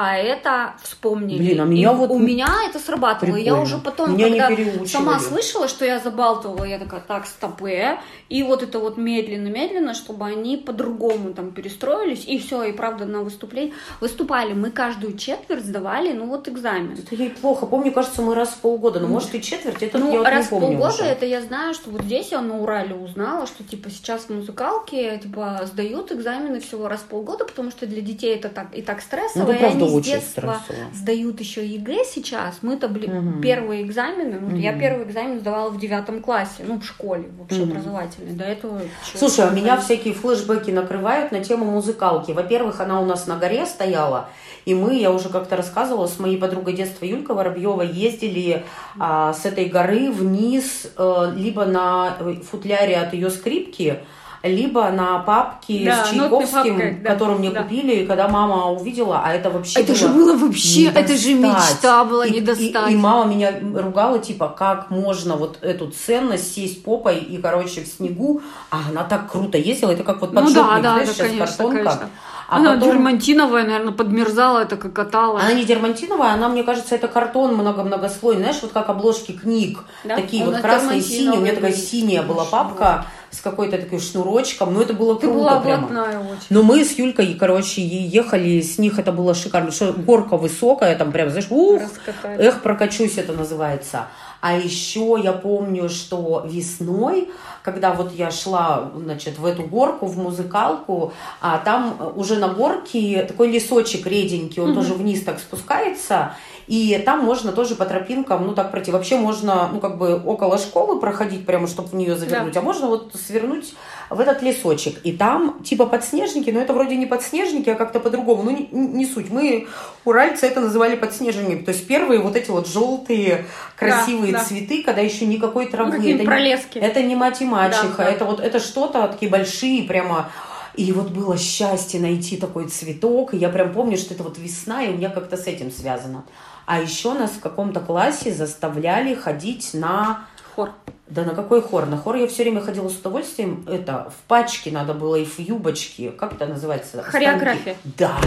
а 0.00 0.16
это 0.16 0.74
вспомнили. 0.80 1.38
Блин, 1.38 1.60
а 1.60 1.64
меня 1.64 1.90
и 1.90 1.94
вот... 1.96 2.10
У 2.10 2.20
меня 2.20 2.46
это 2.68 2.78
срабатывало. 2.78 3.34
Прикольно. 3.34 3.56
Я 3.56 3.60
уже 3.60 3.78
потом, 3.78 4.16
меня 4.16 4.46
когда 4.46 4.86
сама 4.86 5.18
слышала, 5.18 5.66
что 5.66 5.84
я 5.84 5.98
забалтывала, 5.98 6.62
я 6.62 6.78
такая, 6.78 7.00
так, 7.00 7.26
стопе. 7.26 7.98
И 8.28 8.44
вот 8.44 8.62
это 8.62 8.78
вот 8.78 8.96
медленно-медленно, 8.96 9.94
чтобы 9.94 10.26
они 10.26 10.56
по-другому 10.56 11.34
там 11.34 11.50
перестроились. 11.50 12.24
И 12.28 12.38
все, 12.38 12.62
и 12.62 12.72
правда 12.72 13.06
на 13.06 13.22
выступлении. 13.22 13.74
Выступали 14.00 14.52
мы 14.52 14.70
каждую 14.70 15.16
четверть 15.16 15.64
сдавали, 15.64 16.12
ну 16.12 16.26
вот 16.26 16.46
экзамен. 16.46 16.96
Это 16.96 17.16
ей 17.16 17.30
плохо. 17.30 17.66
Помню, 17.66 17.90
кажется, 17.90 18.22
мы 18.22 18.36
раз 18.36 18.50
в 18.50 18.58
полгода. 18.58 19.00
Но 19.00 19.08
может 19.08 19.34
и 19.34 19.42
четверть, 19.42 19.82
это 19.82 19.98
ну, 19.98 20.12
я 20.12 20.18
вот 20.18 20.28
раз 20.28 20.44
не 20.44 20.50
помню 20.50 20.76
в 20.76 20.80
полгода 20.80 21.02
уже. 21.02 21.10
это 21.10 21.26
я 21.26 21.42
знаю, 21.42 21.74
что 21.74 21.90
вот 21.90 22.02
здесь 22.02 22.30
я 22.30 22.40
на 22.40 22.60
Урале 22.60 22.94
узнала, 22.94 23.48
что 23.48 23.64
типа 23.64 23.90
сейчас 23.90 24.26
в 24.26 24.30
музыкалке 24.30 25.18
типа 25.18 25.62
сдают 25.64 26.12
экзамены 26.12 26.60
всего 26.60 26.86
раз 26.86 27.00
в 27.00 27.06
полгода, 27.06 27.44
потому 27.44 27.72
что 27.72 27.84
для 27.84 28.00
детей 28.00 28.36
это 28.36 28.48
так 28.48 28.68
и 28.76 28.82
так 28.82 29.00
стрессово. 29.00 29.44
Ну, 29.44 29.52
и 29.52 29.56
они 29.56 29.87
с 29.88 30.04
детства 30.04 30.60
стрессово. 30.64 30.94
сдают 30.94 31.40
еще 31.40 31.66
ЕГЭ 31.66 32.04
сейчас. 32.04 32.58
Мы-то 32.62 32.86
угу. 32.86 33.40
первые 33.40 33.82
экзамены, 33.82 34.38
угу. 34.38 34.56
я 34.56 34.78
первый 34.78 35.06
экзамен 35.06 35.40
сдавала 35.40 35.70
в 35.70 35.78
девятом 35.78 36.20
классе, 36.20 36.64
ну, 36.66 36.78
в 36.78 36.84
школе 36.84 37.28
вообще 37.38 37.62
угу. 37.62 37.72
образовательной. 37.72 38.32
До 38.32 38.44
этого... 38.44 38.80
Слушай, 39.14 39.46
а 39.46 39.48
у 39.48 39.54
меня 39.54 39.76
всякие 39.78 40.14
флешбеки 40.14 40.70
накрывают 40.70 41.32
на 41.32 41.42
тему 41.42 41.64
музыкалки. 41.66 42.32
Во-первых, 42.32 42.80
она 42.80 43.00
у 43.00 43.04
нас 43.04 43.26
на 43.26 43.36
горе 43.36 43.66
стояла, 43.66 44.28
и 44.64 44.74
мы, 44.74 44.94
я 44.96 45.10
уже 45.10 45.28
как-то 45.28 45.56
рассказывала, 45.56 46.06
с 46.06 46.18
моей 46.18 46.36
подругой 46.36 46.74
детства 46.74 47.04
Юлькой 47.04 47.36
Воробьева 47.36 47.82
ездили 47.82 48.64
а, 48.98 49.32
с 49.32 49.44
этой 49.46 49.66
горы 49.66 50.10
вниз, 50.10 50.90
а, 50.96 51.32
либо 51.34 51.64
на 51.64 52.16
футляре 52.50 52.96
от 52.96 53.14
ее 53.14 53.30
скрипки, 53.30 54.00
либо 54.42 54.90
на 54.90 55.18
папке 55.20 55.84
да, 55.84 56.04
с 56.04 56.10
Чайковским, 56.10 56.76
папка, 56.76 56.96
да, 57.02 57.10
которую 57.10 57.38
мне 57.38 57.50
да. 57.50 57.62
купили, 57.62 58.02
и 58.02 58.06
когда 58.06 58.28
мама 58.28 58.70
увидела, 58.70 59.22
а 59.24 59.32
это 59.32 59.50
вообще 59.50 59.80
Это 59.80 59.92
было 59.92 59.96
же 59.96 60.08
было 60.08 60.36
вообще, 60.36 60.86
это 60.86 61.16
же 61.16 61.34
мечта 61.34 62.04
была 62.04 62.26
и, 62.26 62.32
не 62.32 62.40
достать. 62.40 62.90
И, 62.90 62.92
и, 62.92 62.96
мама 62.96 63.32
меня 63.32 63.52
ругала, 63.74 64.18
типа, 64.18 64.48
как 64.48 64.90
можно 64.90 65.36
вот 65.36 65.58
эту 65.62 65.90
ценность 65.90 66.54
сесть 66.54 66.82
попой 66.82 67.18
и, 67.18 67.38
короче, 67.38 67.82
в 67.82 67.86
снегу, 67.86 68.42
а 68.70 68.80
она 68.88 69.04
так 69.04 69.30
круто 69.30 69.58
ездила, 69.58 69.90
это 69.90 70.04
как 70.04 70.20
вот 70.20 70.34
поджопник, 70.34 70.56
ну, 70.56 70.62
да, 70.62 70.80
да, 70.80 70.92
знаешь, 70.92 71.08
да, 71.08 71.14
сейчас 71.14 71.26
конечно, 71.26 71.46
картонка. 71.46 71.84
Конечно. 71.84 72.10
А 72.48 72.56
она 72.56 72.74
потом... 72.74 72.92
дермантиновая, 72.92 73.64
наверное, 73.64 73.92
подмерзала, 73.92 74.60
это 74.60 74.78
как 74.78 74.94
катала. 74.94 75.38
Она 75.38 75.52
не 75.52 75.66
дермантиновая, 75.66 76.32
она, 76.32 76.48
мне 76.48 76.62
кажется, 76.62 76.94
это 76.94 77.06
картон 77.06 77.54
много-многослойный. 77.54 78.42
Знаешь, 78.42 78.62
вот 78.62 78.72
как 78.72 78.88
обложки 78.88 79.32
книг, 79.32 79.80
да? 80.02 80.16
такие 80.16 80.44
вот 80.46 80.56
красные, 80.56 81.02
синие. 81.02 81.38
У 81.38 81.42
меня 81.42 81.54
такая 81.54 81.74
синяя 81.74 82.22
была 82.22 82.46
папка 82.46 83.04
с 83.30 83.42
какой-то 83.42 83.76
такой 83.76 84.00
шнурочком. 84.00 84.72
Ну, 84.72 84.80
это 84.80 84.94
было 84.94 85.16
Ты 85.16 85.26
круто 85.26 85.38
была 85.38 85.60
прямо. 85.60 85.86
очень. 85.86 86.46
Но 86.48 86.62
мы 86.62 86.82
с 86.82 86.92
Юлькой, 86.92 87.34
короче, 87.34 87.82
ехали 87.82 88.62
с 88.62 88.78
них, 88.78 88.98
это 88.98 89.12
было 89.12 89.34
шикарно. 89.34 89.70
Что 89.70 89.92
горка 89.92 90.38
высокая, 90.38 90.96
там 90.96 91.12
прям, 91.12 91.28
знаешь, 91.28 91.48
ух, 91.50 91.82
эх, 92.22 92.62
прокачусь, 92.62 93.18
это 93.18 93.34
называется. 93.34 94.06
А 94.40 94.56
еще 94.56 95.18
я 95.22 95.32
помню, 95.32 95.88
что 95.88 96.44
весной, 96.46 97.30
когда 97.62 97.92
вот 97.92 98.14
я 98.14 98.30
шла, 98.30 98.90
значит, 98.96 99.38
в 99.38 99.44
эту 99.44 99.64
горку, 99.64 100.06
в 100.06 100.16
музыкалку, 100.16 101.12
а 101.40 101.58
там 101.58 102.12
уже 102.14 102.36
на 102.36 102.48
горке 102.48 103.24
такой 103.26 103.50
лесочек 103.50 104.06
реденький, 104.06 104.62
он 104.62 104.70
mm-hmm. 104.70 104.74
тоже 104.74 104.94
вниз 104.94 105.24
так 105.24 105.40
спускается, 105.40 106.34
и 106.68 107.02
там 107.04 107.24
можно 107.24 107.50
тоже 107.50 107.74
по 107.74 107.84
тропинкам, 107.84 108.46
ну 108.46 108.54
так 108.54 108.70
пройти. 108.70 108.92
Вообще 108.92 109.16
можно, 109.16 109.68
ну 109.72 109.80
как 109.80 109.98
бы 109.98 110.22
около 110.24 110.58
школы 110.58 111.00
проходить, 111.00 111.44
прямо 111.46 111.66
чтобы 111.66 111.88
в 111.88 111.94
нее 111.94 112.16
завернуть, 112.16 112.52
да. 112.52 112.60
а 112.60 112.62
можно 112.62 112.86
вот 112.86 113.12
свернуть 113.14 113.74
в 114.10 114.20
этот 114.20 114.42
лесочек. 114.42 114.98
И 115.04 115.12
там 115.12 115.62
типа 115.62 115.86
подснежники, 115.86 116.50
но 116.50 116.60
это 116.60 116.72
вроде 116.72 116.96
не 116.96 117.06
подснежники, 117.06 117.70
а 117.70 117.74
как-то 117.74 118.00
по-другому. 118.00 118.42
Ну 118.42 118.50
не, 118.50 118.68
не 118.70 119.06
суть. 119.06 119.30
Мы, 119.30 119.68
уральцы, 120.04 120.46
это 120.46 120.60
называли 120.60 120.96
подснежниками. 120.96 121.62
То 121.62 121.72
есть 121.72 121.86
первые 121.86 122.20
вот 122.20 122.36
эти 122.36 122.50
вот 122.50 122.68
желтые 122.68 123.46
красивые 123.76 124.32
да, 124.32 124.38
да. 124.38 124.44
цветы, 124.44 124.82
когда 124.82 125.00
еще 125.00 125.26
никакой 125.26 125.66
травы. 125.66 125.98
Ну, 125.98 126.08
это, 126.08 126.24
пролески. 126.24 126.78
Не, 126.78 126.86
это 126.86 127.02
не 127.02 127.16
мать 127.16 127.40
и 127.40 127.44
мачеха, 127.44 127.98
да, 127.98 128.04
да. 128.04 128.10
это 128.10 128.24
вот 128.24 128.40
это 128.40 128.60
что-то 128.60 129.08
такие 129.08 129.30
большие 129.30 129.84
прямо 129.84 130.30
и 130.78 130.92
вот 130.92 131.10
было 131.10 131.36
счастье 131.36 131.98
найти 131.98 132.36
такой 132.36 132.68
цветок. 132.68 133.34
И 133.34 133.36
я 133.36 133.48
прям 133.48 133.72
помню, 133.72 133.96
что 133.96 134.14
это 134.14 134.22
вот 134.22 134.38
весна, 134.38 134.84
и 134.84 134.90
у 134.90 134.96
меня 134.96 135.10
как-то 135.10 135.36
с 135.36 135.48
этим 135.48 135.72
связано. 135.72 136.24
А 136.66 136.80
еще 136.80 137.14
нас 137.14 137.32
в 137.32 137.40
каком-то 137.40 137.80
классе 137.80 138.32
заставляли 138.32 139.14
ходить 139.14 139.70
на... 139.72 140.26
Хор. 140.58 140.72
Да 141.06 141.22
на 141.22 141.36
какой 141.36 141.62
хор? 141.62 141.86
На 141.86 141.96
хор 141.96 142.16
я 142.16 142.26
все 142.26 142.42
время 142.42 142.60
ходила 142.60 142.88
с 142.88 142.96
удовольствием. 142.96 143.64
Это 143.68 144.10
в 144.10 144.26
пачке 144.26 144.72
надо 144.72 144.92
было 144.92 145.14
и 145.14 145.24
в 145.24 145.38
юбочке. 145.38 146.10
Как 146.10 146.32
это 146.32 146.46
называется? 146.46 147.00
Хореография. 147.00 147.76
Да. 147.96 148.18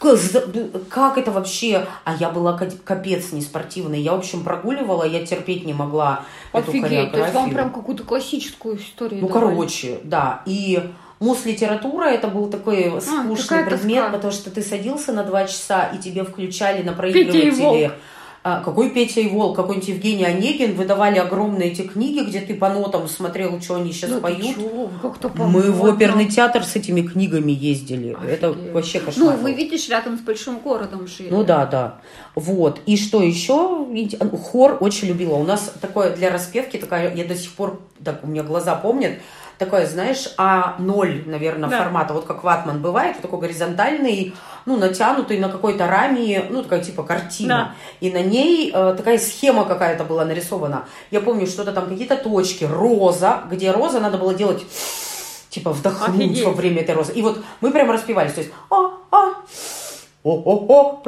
Как 0.00 1.18
это 1.18 1.30
вообще? 1.30 1.86
А 2.02 2.16
я 2.16 2.30
была 2.30 2.58
капец 2.58 3.30
неспортивной. 3.30 4.00
Я, 4.00 4.14
в 4.14 4.18
общем, 4.18 4.42
прогуливала, 4.42 5.04
я 5.04 5.24
терпеть 5.24 5.64
не 5.64 5.72
могла 5.72 6.24
Офигеть, 6.50 6.74
эту 6.74 6.82
хореографию. 6.82 7.12
то 7.12 7.18
есть 7.20 7.34
вам 7.34 7.50
прям 7.50 7.70
какую-то 7.70 8.02
классическую 8.02 8.78
историю 8.78 9.20
Ну, 9.20 9.28
давали. 9.28 9.54
короче, 9.54 10.00
да. 10.02 10.42
И 10.46 10.82
Мус-литература 11.20 12.06
это 12.06 12.26
был 12.26 12.50
такой 12.50 12.92
а, 12.96 13.00
скучный 13.00 13.62
а, 13.62 13.66
предмет, 13.66 14.02
тоска. 14.02 14.16
потому 14.16 14.32
что 14.32 14.50
ты 14.50 14.60
садился 14.62 15.12
на 15.12 15.22
два 15.22 15.44
часа, 15.44 15.84
и 15.94 15.98
тебе 15.98 16.24
включали 16.24 16.82
на 16.82 16.92
проигрывателе 16.92 17.92
какой 18.42 18.90
Петя 18.90 19.20
и 19.20 19.28
Волк, 19.28 19.54
какой-нибудь 19.54 19.88
Евгений 19.88 20.24
Онегин, 20.24 20.74
выдавали 20.74 21.18
огромные 21.18 21.70
эти 21.70 21.82
книги, 21.82 22.24
где 22.26 22.40
ты 22.40 22.54
по 22.54 22.68
нотам 22.68 23.06
смотрел, 23.06 23.60
что 23.60 23.76
они 23.76 23.92
сейчас 23.92 24.10
да 24.10 24.20
поют. 24.20 24.56
Мы 25.36 25.70
в 25.70 25.84
оперный 25.84 26.26
театр 26.26 26.64
с 26.64 26.74
этими 26.74 27.02
книгами 27.02 27.52
ездили. 27.52 28.14
Офигеть. 28.14 28.32
Это 28.32 28.52
вообще 28.72 29.00
кошмар. 29.00 29.36
Ну, 29.36 29.42
вы 29.42 29.52
видишь, 29.52 29.88
рядом 29.88 30.18
с 30.18 30.20
большим 30.20 30.58
городом 30.58 31.06
жили. 31.06 31.28
Ну 31.30 31.44
да, 31.44 31.66
да. 31.66 32.00
Вот. 32.34 32.80
И 32.86 32.96
что 32.96 33.22
еще? 33.22 33.86
Хор 34.42 34.78
очень 34.80 35.08
любила. 35.08 35.34
У 35.34 35.44
нас 35.44 35.72
такое 35.80 36.16
для 36.16 36.30
распевки, 36.30 36.78
такая, 36.78 37.14
я 37.14 37.24
до 37.24 37.36
сих 37.36 37.52
пор, 37.52 37.80
так, 38.04 38.24
у 38.24 38.26
меня 38.26 38.42
глаза 38.42 38.74
помнят, 38.74 39.20
такое, 39.64 39.86
знаешь, 39.86 40.28
А0, 40.38 41.28
наверное, 41.28 41.68
да. 41.68 41.78
формата, 41.78 42.14
вот 42.14 42.24
как 42.24 42.42
ватман 42.44 42.82
бывает, 42.82 43.20
такой 43.20 43.40
горизонтальный, 43.40 44.34
ну, 44.66 44.76
натянутый 44.76 45.38
на 45.38 45.48
какой-то 45.48 45.86
раме, 45.86 46.46
ну, 46.50 46.62
такая 46.62 46.80
типа 46.80 47.02
картина. 47.02 47.74
Да. 48.00 48.06
И 48.06 48.10
на 48.12 48.22
ней 48.22 48.72
э, 48.74 48.94
такая 48.96 49.18
схема 49.18 49.64
какая-то 49.64 50.04
была 50.04 50.24
нарисована. 50.24 50.86
Я 51.10 51.20
помню, 51.20 51.46
что-то 51.46 51.72
там 51.72 51.88
какие-то 51.88 52.16
точки, 52.16 52.64
роза, 52.64 53.42
где 53.50 53.70
роза 53.70 54.00
надо 54.00 54.18
было 54.18 54.34
делать 54.34 54.64
типа 55.48 55.70
вдохнуть 55.70 56.30
Офигеть. 56.30 56.44
во 56.44 56.52
время 56.52 56.80
этой 56.80 56.94
розы. 56.94 57.12
И 57.12 57.22
вот 57.22 57.42
мы 57.60 57.70
прям 57.70 57.90
распевались, 57.90 58.32
то 58.32 58.40
есть 58.40 58.52
а, 58.70 58.92
а, 59.10 59.34
о-о-о, 60.24 61.02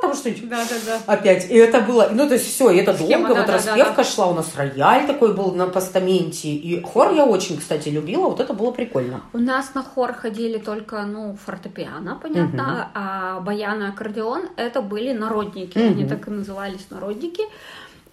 там 0.00 0.14
что-нибудь. 0.14 0.48
Да, 0.48 0.64
да, 0.68 0.76
да. 0.86 1.12
Опять. 1.12 1.50
И 1.50 1.54
это 1.54 1.80
было, 1.80 2.10
ну, 2.12 2.26
то 2.28 2.34
есть 2.34 2.46
все, 2.46 2.70
и 2.70 2.78
это 2.78 2.94
Схема, 2.94 3.28
долго, 3.28 3.34
да, 3.34 3.40
вот 3.40 3.46
да, 3.46 3.52
распевка 3.54 3.90
да, 3.90 3.96
да. 3.96 4.04
шла, 4.04 4.26
у 4.26 4.34
нас 4.34 4.54
рояль 4.56 5.06
такой 5.06 5.34
был 5.34 5.52
на 5.52 5.66
постаменте. 5.66 6.48
И 6.48 6.80
хор 6.82 7.12
я 7.12 7.24
очень, 7.24 7.58
кстати, 7.58 7.88
любила, 7.88 8.28
вот 8.28 8.40
это 8.40 8.52
было 8.52 8.70
прикольно. 8.70 9.22
У 9.32 9.38
нас 9.38 9.74
на 9.74 9.82
хор 9.82 10.12
ходили 10.12 10.58
только, 10.58 11.02
ну, 11.02 11.36
фортепиано, 11.44 12.18
понятно, 12.22 12.64
угу. 12.64 12.90
а 12.94 13.40
баян 13.40 13.82
и 13.82 13.88
аккордеон 13.88 14.50
это 14.56 14.82
были 14.82 15.12
народники, 15.12 15.78
угу. 15.78 15.86
они 15.86 16.06
так 16.06 16.28
и 16.28 16.30
назывались 16.30 16.86
народники. 16.90 17.42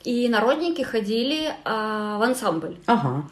И 0.05 0.29
народники 0.29 0.83
ходили 0.83 1.51
а, 1.63 2.19
в 2.19 2.21
ансамбль. 2.21 2.77
Ага. 2.85 3.27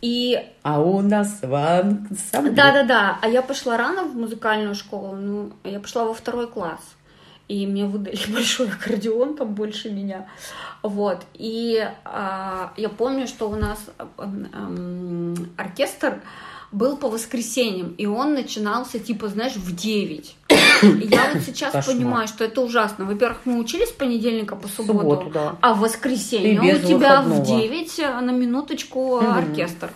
И... 0.00 0.38
А 0.62 0.80
у 0.80 1.02
нас 1.02 1.40
в 1.42 1.54
ансамбле. 1.54 2.52
Да-да-да. 2.52 3.18
А 3.20 3.28
я 3.28 3.42
пошла 3.42 3.76
рано 3.76 4.04
в 4.04 4.16
музыкальную 4.16 4.74
школу. 4.74 5.14
Ну, 5.14 5.52
я 5.64 5.80
пошла 5.80 6.04
во 6.04 6.14
второй 6.14 6.46
класс. 6.46 6.80
И 7.46 7.66
мне 7.66 7.84
выдали 7.84 8.18
большой 8.32 8.70
аккордеон, 8.70 9.36
там 9.36 9.54
больше 9.54 9.90
меня. 9.90 10.26
Вот. 10.82 11.24
И 11.34 11.86
а, 12.04 12.72
я 12.78 12.88
помню, 12.88 13.26
что 13.26 13.50
у 13.50 13.56
нас 13.56 13.78
а, 13.98 14.08
а, 14.18 15.34
оркестр 15.58 16.22
был 16.72 16.96
по 16.96 17.08
воскресеньям, 17.08 17.94
и 17.98 18.06
он 18.06 18.34
начинался, 18.34 18.98
типа, 18.98 19.28
знаешь, 19.28 19.54
в 19.54 19.76
9. 19.76 20.36
Я 20.82 21.30
вот 21.32 21.42
сейчас 21.42 21.72
Кошмар. 21.72 21.96
понимаю, 21.96 22.28
что 22.28 22.44
это 22.44 22.60
ужасно. 22.60 23.04
Во-первых, 23.04 23.38
мы 23.44 23.58
учились 23.58 23.88
с 23.88 23.92
понедельника 23.92 24.56
по 24.56 24.68
субботу, 24.68 25.00
субботу 25.00 25.30
да. 25.30 25.56
а 25.60 25.74
в 25.74 25.80
воскресенье 25.80 26.74
у 26.74 26.78
тебя 26.78 27.20
выходного. 27.22 27.42
в 27.42 27.46
9 27.46 27.98
э, 27.98 28.20
на 28.20 28.30
минуточку 28.30 29.16
угу. 29.16 29.26
оркестр. 29.26 29.90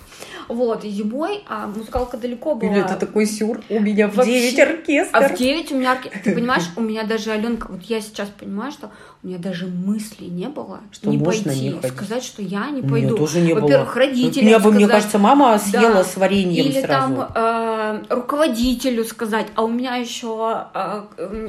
Вот, 0.49 0.85
и 0.85 0.91
зимой, 0.91 1.45
а 1.49 1.67
музыкалка 1.67 2.17
далеко 2.17 2.55
была. 2.55 2.71
Или 2.71 2.81
это 2.81 2.97
такой 2.97 3.27
сюр, 3.27 3.61
у 3.69 3.81
меня 3.81 4.09
в 4.09 4.17
Вообще, 4.17 4.51
9 4.51 4.59
оркестр. 4.61 5.17
А 5.17 5.29
в 5.29 5.35
9 5.35 5.73
у 5.73 5.77
меня 5.77 5.93
оркестр. 5.93 6.19
Ты 6.25 6.33
понимаешь, 6.35 6.65
у 6.77 6.81
меня 6.81 7.05
даже, 7.05 7.31
Аленка, 7.33 7.67
вот 7.71 7.83
я 7.83 8.01
сейчас 8.01 8.29
понимаю, 8.29 8.73
что 8.73 8.91
у 9.23 9.27
меня 9.27 9.39
даже 9.39 9.67
мысли 9.67 10.25
не 10.25 10.49
было, 10.49 10.81
что 10.91 11.11
не 11.11 11.19
пойти, 11.19 11.71
не 11.71 11.89
сказать, 11.89 12.23
что 12.23 12.41
я 12.41 12.71
не 12.71 12.83
пойду. 12.83 13.15
У 13.15 13.19
тоже 13.19 13.41
не 13.41 13.53
Во-первых, 13.53 13.97
родителям 13.97 14.47
Меня 14.47 14.59
бы, 14.59 14.73
мне 14.73 14.87
кажется, 14.87 15.19
мама 15.19 15.59
съела 15.59 15.95
да. 15.95 16.05
с 16.05 16.17
вареньем 16.17 16.65
Или 16.65 16.81
сразу. 16.81 17.15
там 17.17 17.33
э, 17.35 18.03
руководителю 18.11 19.05
сказать. 19.05 19.49
А 19.55 19.65
у 19.65 19.69
меня 19.69 19.97
еще 19.97 20.67
э, 20.73 21.03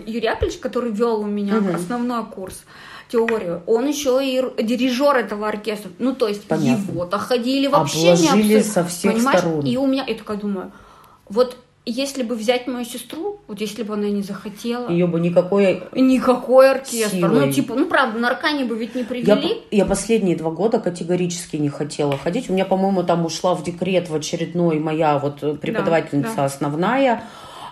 Юрий 0.05 0.25
Яковлевич, 0.25 0.57
который 0.57 0.91
вел 0.91 1.21
у 1.21 1.25
меня 1.25 1.57
угу. 1.57 1.75
основной 1.75 2.25
курс, 2.25 2.63
теорию. 3.09 3.63
Он 3.65 3.87
еще 3.87 4.19
и 4.21 4.63
дирижер 4.63 5.17
этого 5.17 5.47
оркестра. 5.47 5.91
Ну, 5.99 6.13
то 6.13 6.27
есть 6.27 6.43
его-то 6.49 7.17
ходили 7.17 7.67
вообще 7.67 8.13
Обложили 8.13 8.55
не 8.55 8.63
со 8.63 8.83
всех 8.85 9.13
понимаешь? 9.13 9.39
сторон. 9.39 9.65
И 9.65 9.77
у 9.77 9.87
меня, 9.87 10.05
я 10.07 10.15
такая 10.15 10.37
думаю, 10.37 10.71
вот 11.27 11.57
если 11.85 12.23
бы 12.23 12.35
взять 12.35 12.67
мою 12.67 12.85
сестру, 12.85 13.39
вот 13.47 13.61
если 13.61 13.83
бы 13.83 13.95
она 13.95 14.09
не 14.09 14.21
захотела... 14.21 14.89
Ее 14.89 15.07
бы 15.07 15.19
никакой... 15.19 15.83
Никакой 15.93 16.71
оркестр. 16.71 17.15
Ну, 17.15 17.29
силой. 17.29 17.45
Ну, 17.47 17.51
типа, 17.51 17.73
ну, 17.75 17.87
правда, 17.87 18.19
на 18.19 18.29
Аркане 18.29 18.65
бы 18.65 18.77
ведь 18.77 18.93
не 18.95 19.03
привели. 19.03 19.63
Я, 19.71 19.77
я 19.79 19.85
последние 19.85 20.35
два 20.35 20.51
года 20.51 20.79
категорически 20.79 21.55
не 21.55 21.69
хотела 21.69 22.17
ходить. 22.17 22.49
У 22.49 22.53
меня, 22.53 22.65
по-моему, 22.65 23.03
там 23.03 23.25
ушла 23.25 23.55
в 23.55 23.63
декрет 23.63 24.09
в 24.09 24.15
очередной 24.15 24.79
моя 24.79 25.17
вот 25.17 25.39
преподавательница 25.59 26.29
да, 26.29 26.35
да. 26.35 26.45
основная 26.45 27.23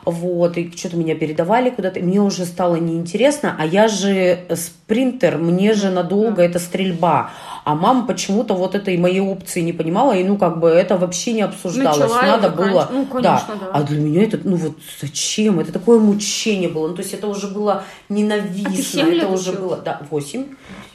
Вот, 0.10 0.58
и 0.58 0.72
что-то 0.74 0.96
меня 0.96 1.16
передавали 1.16 1.70
куда-то. 1.70 2.00
Мне 2.00 2.22
уже 2.22 2.46
стало 2.46 2.78
неинтересно, 2.78 3.58
а 3.60 3.66
я 3.66 3.90
же 3.90 4.40
спринтер, 4.56 5.38
мне 5.38 5.74
же 5.74 5.90
надолго 5.90 6.42
это 6.42 6.60
стрельба. 6.60 7.32
А 7.66 7.76
мама 7.76 8.08
почему-то 8.08 8.54
вот 8.54 8.74
этой 8.74 8.98
моей 8.98 9.20
опции 9.20 9.60
не 9.60 9.74
понимала, 9.74 10.14
и 10.14 10.24
ну 10.24 10.38
как 10.38 10.62
бы 10.62 10.70
это 10.70 10.96
вообще 10.98 11.34
не 11.34 11.42
обсуждалось. 11.42 12.00
Начала 12.00 12.22
Надо 12.22 12.50
было. 12.52 12.88
Ну, 12.90 13.06
конечно, 13.06 13.56
да. 13.60 13.60
да. 13.60 13.72
А 13.74 13.84
для 13.84 14.00
меня 14.00 14.24
это, 14.24 14.40
ну 14.46 14.56
вот 14.56 14.78
зачем? 15.02 15.60
Это 15.60 15.74
такое 15.74 16.00
мучение 16.00 16.70
было. 16.70 16.88
Ну, 16.88 16.96
то 16.96 17.02
есть 17.02 17.14
это 17.14 17.28
уже 17.28 17.50
было 17.50 17.84
ненавистно. 18.08 18.70
А 18.70 18.76
ты 18.78 18.82
7 18.82 19.10
лет 19.10 19.24
это 19.24 19.34
уже 19.34 19.52
было, 19.52 19.76
да, 19.76 20.02
8. 20.10 20.46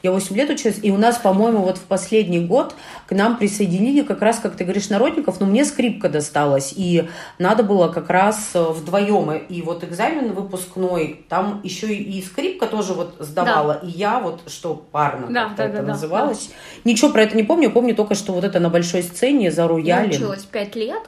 Я 0.03 0.11
8 0.11 0.37
лет 0.37 0.51
училась, 0.51 0.81
и 0.83 0.91
у 0.91 0.97
нас, 0.97 1.19
по-моему, 1.19 1.59
вот 1.59 1.79
в 1.79 1.83
последний 1.83 2.41
год 2.41 2.75
к 3.07 3.13
нам 3.13 3.37
присоединили 3.37 4.03
как 4.03 4.21
раз, 4.21 4.41
как 4.41 4.57
ты 4.57 4.65
говоришь, 4.65 4.89
народников, 4.89 5.39
но 5.39 5.47
мне 5.47 5.65
скрипка 5.65 6.09
досталась, 6.09 6.73
и 6.75 7.09
надо 7.39 7.63
было 7.63 7.89
как 7.89 8.11
раз 8.11 8.51
э, 8.55 8.63
вдвоем. 8.63 9.31
И 9.33 9.63
вот 9.63 9.85
экзамен 9.85 10.33
выпускной, 10.33 11.25
там 11.29 11.61
еще 11.63 11.95
и 11.95 12.21
скрипка 12.23 12.67
тоже 12.67 12.95
вот 12.95 13.15
сдавала, 13.21 13.79
да. 13.81 13.89
и 13.89 13.91
я 13.91 14.19
вот, 14.19 14.41
что 14.49 14.75
парно 14.75 15.29
да, 15.31 15.45
как 15.49 15.57
да, 15.57 15.65
это 15.65 15.77
да, 15.77 15.83
называлось. 15.83 16.49
Да. 16.49 16.91
Ничего 16.91 17.11
про 17.11 17.23
это 17.23 17.37
не 17.37 17.45
помню, 17.45 17.71
помню 17.71 17.95
только, 17.95 18.15
что 18.17 18.33
вот 18.33 18.43
это 18.43 18.59
на 18.59 18.71
большой 18.71 19.05
сцене 19.05 19.53
за 19.53 19.69
роялем. 19.69 20.11
Я 20.11 20.17
училась 20.17 20.45
5 20.45 20.77
лет, 20.77 21.03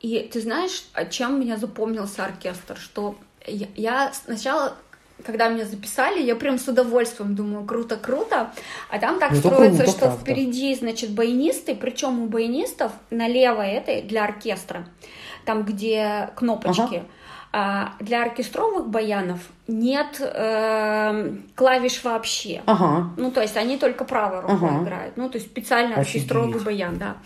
и 0.00 0.18
ты 0.30 0.42
знаешь, 0.42 0.84
чем 1.10 1.40
меня 1.40 1.56
запомнился 1.56 2.26
оркестр, 2.26 2.76
что 2.76 3.16
я, 3.46 3.68
я 3.76 4.12
сначала 4.12 4.74
когда 5.22 5.48
меня 5.48 5.64
записали, 5.64 6.20
я 6.20 6.34
прям 6.36 6.58
с 6.58 6.66
удовольствием 6.68 7.34
думаю, 7.34 7.64
круто-круто. 7.64 8.52
А 8.90 8.98
там 8.98 9.18
так 9.18 9.32
ну, 9.32 9.38
строится, 9.38 9.84
круто, 9.84 9.90
что 9.90 10.06
правда. 10.06 10.20
впереди, 10.20 10.74
значит, 10.74 11.10
баянисты, 11.10 11.74
причем 11.74 12.22
у 12.22 12.26
баянистов 12.26 12.92
налево 13.10 13.62
этой 13.62 14.02
для 14.02 14.24
оркестра, 14.24 14.86
там, 15.44 15.64
где 15.64 16.30
кнопочки. 16.36 16.96
Ага. 16.96 17.06
А 17.56 17.92
для 18.00 18.24
оркестровых 18.24 18.88
баянов 18.88 19.38
нет 19.66 20.20
э, 20.20 21.32
клавиш 21.54 22.04
вообще. 22.04 22.62
Ага. 22.66 23.10
Ну, 23.16 23.30
то 23.30 23.40
есть 23.40 23.56
они 23.56 23.78
только 23.78 24.04
правой 24.04 24.40
рукой 24.40 24.68
ага. 24.68 24.82
играют. 24.84 25.16
Ну, 25.16 25.28
то 25.28 25.38
есть 25.38 25.50
специально 25.50 25.96
оркестровый 25.96 26.60
баян, 26.60 26.98
да. 26.98 27.16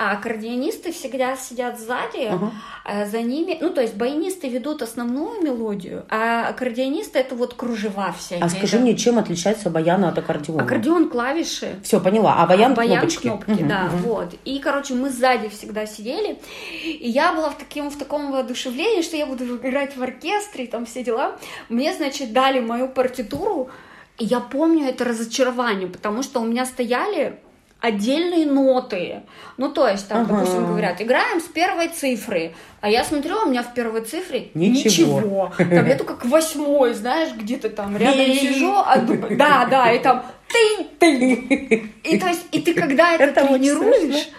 А 0.00 0.12
аккордеонисты 0.12 0.92
всегда 0.92 1.36
сидят 1.36 1.80
сзади, 1.80 2.30
uh-huh. 2.30 3.06
за 3.06 3.20
ними, 3.20 3.58
ну 3.60 3.70
то 3.70 3.80
есть 3.80 3.96
баянисты 3.96 4.48
ведут 4.48 4.80
основную 4.80 5.42
мелодию, 5.42 6.06
а 6.08 6.46
аккордеонисты 6.50 7.18
это 7.18 7.34
вот 7.34 7.54
кружева 7.54 8.14
всякие. 8.16 8.44
А 8.44 8.48
скажи 8.48 8.76
это... 8.76 8.84
мне, 8.84 8.96
чем 8.96 9.18
отличается 9.18 9.70
баян 9.70 10.04
от 10.04 10.16
аккордеона? 10.16 10.62
Аккордеон 10.62 11.10
клавиши. 11.10 11.80
Все, 11.82 11.98
поняла. 12.00 12.36
А 12.38 12.46
баян, 12.46 12.72
а 12.72 12.74
баян 12.76 13.00
кнопочки. 13.00 13.22
кнопки, 13.22 13.50
uh-huh, 13.50 13.66
да, 13.66 13.86
uh-huh. 13.86 14.02
вот. 14.02 14.34
И, 14.44 14.60
короче, 14.60 14.94
мы 14.94 15.10
сзади 15.10 15.48
всегда 15.48 15.84
сидели, 15.84 16.38
и 16.84 17.08
я 17.10 17.32
была 17.32 17.50
в 17.50 17.58
таком, 17.58 17.90
в 17.90 17.98
таком 17.98 18.30
воодушевлении, 18.30 19.02
что 19.02 19.16
я 19.16 19.26
буду 19.26 19.56
играть 19.56 19.96
в 19.96 20.02
оркестре, 20.04 20.66
и 20.66 20.68
там 20.68 20.86
все 20.86 21.02
дела. 21.02 21.36
Мне, 21.78 21.94
значит, 21.94 22.32
дали 22.32 22.58
мою 22.58 22.88
партитуру, 22.88 23.70
и 24.18 24.24
я 24.24 24.40
помню 24.40 24.88
это 24.88 25.04
разочарование, 25.04 25.86
потому 25.86 26.24
что 26.24 26.40
у 26.40 26.44
меня 26.44 26.66
стояли 26.66 27.38
отдельные 27.78 28.46
ноты. 28.46 29.22
Ну, 29.58 29.70
то 29.70 29.86
есть, 29.86 30.08
там, 30.08 30.22
ага. 30.22 30.34
допустим, 30.34 30.66
говорят, 30.66 31.00
играем 31.00 31.40
с 31.40 31.44
первой 31.44 31.86
цифры. 31.86 32.52
А 32.80 32.90
я 32.90 33.04
смотрю, 33.04 33.36
у 33.44 33.48
меня 33.48 33.62
в 33.62 33.74
первой 33.74 34.00
цифре 34.00 34.50
ничего. 34.54 35.20
ничего. 35.20 35.52
Там 35.56 35.86
я 35.86 35.94
только 35.94 36.16
к 36.16 36.24
восьмой, 36.24 36.94
знаешь, 36.94 37.32
где-то 37.32 37.70
там 37.70 37.96
рядом 37.96 38.26
сижу, 38.26 38.74
а 38.84 38.98
думаю, 38.98 39.38
да, 39.38 39.68
да, 39.70 39.92
и 39.92 40.00
там 40.00 40.24
ты, 40.48 40.84
ты. 40.98 41.92
И 42.02 42.18
то 42.18 42.26
есть, 42.26 42.44
и 42.50 42.60
ты 42.60 42.74
когда 42.74 43.12
это, 43.14 43.22
это 43.22 43.46
тренируешь, 43.46 44.30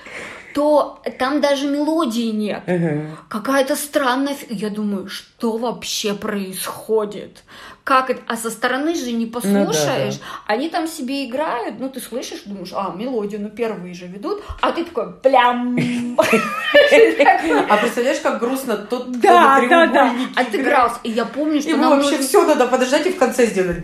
то 0.53 1.01
там 1.17 1.39
даже 1.39 1.69
мелодии 1.69 2.31
нет. 2.31 2.63
Ага. 2.67 3.17
Какая-то 3.29 3.77
странная... 3.77 4.35
Я 4.49 4.69
думаю, 4.69 5.07
что 5.07 5.28
вообще 5.43 6.13
происходит? 6.13 7.43
как 7.89 8.11
это, 8.11 8.21
а 8.27 8.37
со 8.37 8.51
стороны 8.51 8.93
же 8.93 9.11
не 9.13 9.25
послушаешь, 9.25 10.13
ну, 10.13 10.19
да, 10.19 10.35
да. 10.47 10.53
они 10.53 10.69
там 10.69 10.87
себе 10.87 11.25
играют, 11.25 11.79
ну 11.79 11.89
ты 11.89 11.99
слышишь, 11.99 12.41
думаешь, 12.45 12.69
а, 12.71 12.93
мелодию, 12.95 13.41
ну 13.41 13.49
первые 13.49 13.95
же 13.95 14.05
ведут, 14.05 14.43
а 14.61 14.71
ты 14.71 14.85
такой, 14.85 15.11
плям. 15.13 15.75
А 17.67 17.77
представляешь, 17.77 18.19
как 18.19 18.39
грустно 18.39 18.77
тот, 18.77 19.11
да, 19.19 19.59
да, 19.67 19.87
да, 19.87 20.15
отыгрался, 20.35 20.97
и 21.03 21.09
я 21.09 21.25
помню, 21.25 21.61
что 21.61 21.77
нам 21.77 21.99
вообще 21.99 22.19
все 22.19 22.45
надо 22.45 22.67
подождать 22.67 23.07
и 23.07 23.09
в 23.09 23.17
конце 23.17 23.47
сделать. 23.47 23.83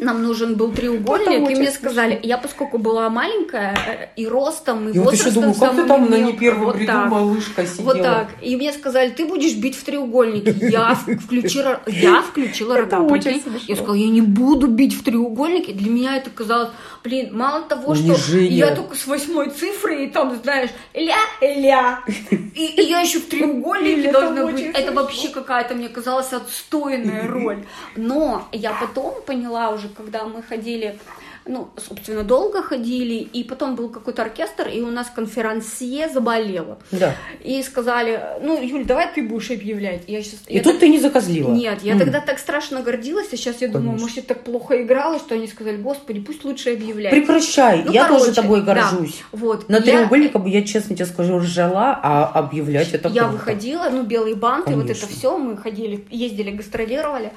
Нам 0.00 0.24
нужен 0.24 0.56
был 0.56 0.72
треугольник, 0.72 1.48
и 1.48 1.54
мне 1.54 1.70
сказали, 1.70 2.18
я 2.24 2.38
поскольку 2.38 2.78
была 2.78 3.08
маленькая, 3.08 3.76
э, 3.86 4.08
и 4.16 4.26
ростом, 4.26 4.88
и 4.88 4.98
возрастом, 4.98 5.28
Я 5.28 5.32
думаю, 5.32 5.54
как 5.54 5.76
ты 5.76 5.86
там 5.86 6.10
на 6.10 6.16
не 6.16 6.32
первом 6.32 6.76
ряду 6.76 7.08
малышка 7.08 7.64
сидела? 7.64 7.84
Вот 7.84 8.02
так, 8.02 8.28
и 8.42 8.56
мне 8.56 8.72
сказали, 8.72 9.10
ты 9.10 9.24
будешь 9.26 9.54
бить 9.54 9.76
в 9.76 9.84
треугольнике, 9.84 10.54
я 10.70 10.93
включила, 10.94 11.80
я 11.86 12.22
включила 12.22 12.78
рогатый. 12.78 13.42
Я 13.66 13.76
сказала, 13.76 13.94
я 13.94 14.08
не 14.08 14.20
буду 14.20 14.66
бить 14.66 14.94
в 14.94 15.02
треугольнике. 15.02 15.72
Для 15.72 15.90
меня 15.90 16.16
это 16.16 16.30
казалось, 16.30 16.70
блин, 17.02 17.36
мало 17.36 17.62
того, 17.62 17.92
Унижение. 17.92 18.18
что 18.64 18.70
я 18.70 18.74
только 18.74 18.96
с 18.96 19.06
восьмой 19.06 19.50
цифрой, 19.50 20.06
и 20.06 20.10
там, 20.10 20.34
знаешь, 20.42 20.70
ля-ля. 20.94 22.04
И, 22.30 22.66
и 22.66 22.82
я 22.82 23.00
еще 23.00 23.18
в 23.18 23.26
треугольнике 23.26 24.12
должна 24.12 24.46
быть. 24.46 24.60
Это 24.60 24.92
вообще 24.92 25.28
какая-то, 25.28 25.74
мне 25.74 25.88
казалось, 25.88 26.32
отстойная 26.32 27.28
роль. 27.28 27.64
Но 27.96 28.48
я 28.52 28.72
потом 28.72 29.22
поняла 29.26 29.70
уже, 29.70 29.88
когда 29.88 30.24
мы 30.24 30.42
ходили 30.42 30.98
ну, 31.46 31.68
собственно, 31.76 32.22
долго 32.22 32.62
ходили, 32.62 33.14
и 33.14 33.44
потом 33.44 33.76
был 33.76 33.90
какой-то 33.90 34.22
оркестр, 34.22 34.68
и 34.68 34.80
у 34.80 34.90
нас 34.90 35.10
конферансье 35.14 36.08
заболела. 36.08 36.78
Да. 36.90 37.14
И 37.42 37.62
сказали, 37.62 38.18
ну, 38.42 38.62
Юль, 38.62 38.84
давай 38.84 39.12
ты 39.14 39.22
будешь 39.22 39.50
объявлять. 39.50 40.02
Я 40.06 40.22
сейчас, 40.22 40.40
и 40.46 40.56
я 40.56 40.62
тут 40.62 40.72
так... 40.72 40.80
ты 40.80 40.88
не 40.88 40.98
закозлила. 40.98 41.52
Нет, 41.52 41.82
я 41.82 41.94
mm. 41.94 41.98
тогда 41.98 42.20
так 42.20 42.38
страшно 42.38 42.80
гордилась, 42.80 43.28
а 43.32 43.36
сейчас 43.36 43.56
я 43.56 43.68
Конечно. 43.68 43.80
думаю, 43.80 44.00
может, 44.00 44.16
я 44.16 44.22
так 44.22 44.42
плохо 44.42 44.82
играла, 44.82 45.18
что 45.18 45.34
они 45.34 45.46
сказали, 45.46 45.76
господи, 45.76 46.20
пусть 46.20 46.44
лучше 46.44 46.72
объявляют. 46.72 47.14
Прекращай, 47.14 47.82
ну, 47.84 47.92
я 47.92 48.04
короче, 48.04 48.26
тоже 48.26 48.34
тобой 48.36 48.62
горжусь. 48.62 49.22
Да, 49.32 49.38
вот. 49.38 49.68
На 49.68 49.76
я... 49.78 50.08
я, 50.46 50.62
честно 50.62 50.96
тебе 50.96 51.06
скажу, 51.06 51.38
ржала, 51.38 51.98
а 52.02 52.24
объявлять 52.26 52.94
это 52.94 53.08
Я 53.10 53.24
круто. 53.24 53.38
выходила, 53.38 53.88
ну, 53.90 54.02
белые 54.02 54.34
банты, 54.34 54.70
Конечно. 54.70 54.82
вот 54.82 54.90
это 54.90 55.06
все, 55.06 55.36
мы 55.36 55.56
ходили, 55.56 56.06
ездили, 56.10 56.50
гастролировали. 56.50 57.32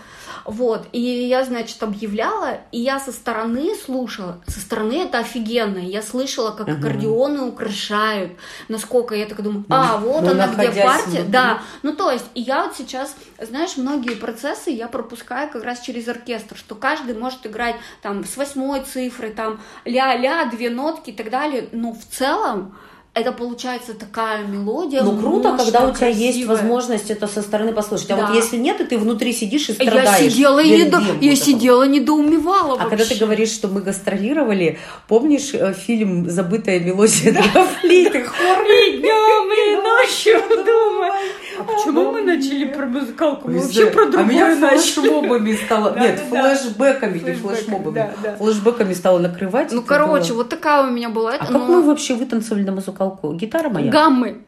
Вот, 0.47 0.87
и 0.93 0.99
я, 0.99 1.43
значит, 1.43 1.83
объявляла, 1.83 2.59
и 2.71 2.79
я 2.79 3.01
со 3.01 3.11
стороны 3.11 3.75
слушала, 3.75 4.39
со 4.47 4.61
стороны 4.61 4.93
это 4.93 5.19
офигенно, 5.19 5.77
я 5.77 6.01
слышала, 6.01 6.51
как 6.51 6.69
uh-huh. 6.69 6.79
аккордеоны 6.79 7.41
украшают, 7.41 8.31
насколько 8.69 9.13
я 9.13 9.25
так 9.25 9.41
думаю, 9.43 9.65
а, 9.67 9.97
вот 9.97 10.23
ну, 10.23 10.31
она 10.31 10.47
где 10.47 10.81
партия, 10.81 11.25
да, 11.27 11.61
ну 11.83 11.93
то 11.93 12.11
есть, 12.11 12.23
и 12.33 12.39
я 12.39 12.63
вот 12.63 12.77
сейчас, 12.77 13.13
знаешь, 13.41 13.75
многие 13.75 14.15
процессы 14.15 14.69
я 14.69 14.87
пропускаю 14.87 15.49
как 15.49 15.65
раз 15.65 15.81
через 15.81 16.07
оркестр, 16.07 16.55
что 16.55 16.75
каждый 16.75 17.13
может 17.13 17.45
играть 17.45 17.75
там 18.01 18.23
с 18.23 18.37
восьмой 18.37 18.85
цифры, 18.85 19.31
там 19.31 19.59
ля-ля, 19.83 20.45
две 20.45 20.69
нотки 20.69 21.09
и 21.09 21.13
так 21.13 21.29
далее, 21.29 21.67
но 21.73 21.91
в 21.91 22.05
целом 22.05 22.73
это 23.17 23.31
получается 23.31 23.93
такая 23.93 24.45
мелодия. 24.45 25.01
Ну 25.01 25.17
круто, 25.17 25.49
мощная, 25.49 25.65
когда 25.65 25.87
у 25.87 25.89
тебя 25.89 26.07
красивая. 26.07 26.27
есть 26.27 26.45
возможность 26.45 27.09
это 27.09 27.27
со 27.27 27.41
стороны 27.41 27.73
послушать. 27.73 28.11
А 28.11 28.15
да. 28.15 28.27
вот 28.27 28.35
если 28.35 28.57
нет, 28.57 28.79
и 28.79 28.85
ты 28.85 28.97
внутри 28.97 29.33
сидишь 29.33 29.69
и 29.69 29.73
страдаешь. 29.73 30.21
Я 30.21 30.29
сидела 30.29 30.59
и 30.59 30.69
недо... 30.69 31.01
я 31.19 31.35
сидела 31.35 31.83
недоумевала. 31.83 32.73
А 32.73 32.83
вообще. 32.83 32.89
когда 32.89 33.05
ты 33.05 33.15
говоришь, 33.15 33.49
что 33.49 33.67
мы 33.67 33.81
гастролировали, 33.81 34.77
помнишь 35.07 35.49
э, 35.53 35.73
фильм 35.73 36.29
"Забытая 36.29 36.79
мелодия" 36.79 37.31
для 37.31 37.65
флейты? 37.65 38.23
Хор 38.23 38.65
и 38.65 38.97
днем 38.97 39.51
и 39.51 39.81
ночью 39.81 40.39
думаю. 40.65 41.13
А 41.59 41.63
почему 41.63 42.11
мы 42.11 42.21
начали 42.21 42.65
про 42.65 42.85
музыкалку? 42.85 43.49
Мы 43.49 43.59
вообще 43.59 43.87
про 43.87 44.05
другое 44.05 44.23
А 44.23 44.23
меня 44.23 44.69
флешмобами 44.69 45.55
стало... 45.55 45.97
Нет, 45.99 46.19
флешбеками, 46.19 47.19
не 47.19 47.33
флешмобами. 47.33 48.11
Флешбеками 48.37 48.93
стало 48.93 49.19
накрывать. 49.19 49.71
Ну, 49.71 49.81
короче, 49.81 50.33
вот 50.33 50.49
такая 50.49 50.87
у 50.87 50.91
меня 50.91 51.09
была. 51.09 51.35
А 51.35 51.45
как 51.45 51.67
мы 51.67 51.81
вообще 51.81 52.15
вытанцевали 52.15 52.63
на 52.63 52.73
музыкалку? 52.73 53.33
Гитара 53.33 53.69
моя? 53.69 53.91
Гаммы. 53.91 54.41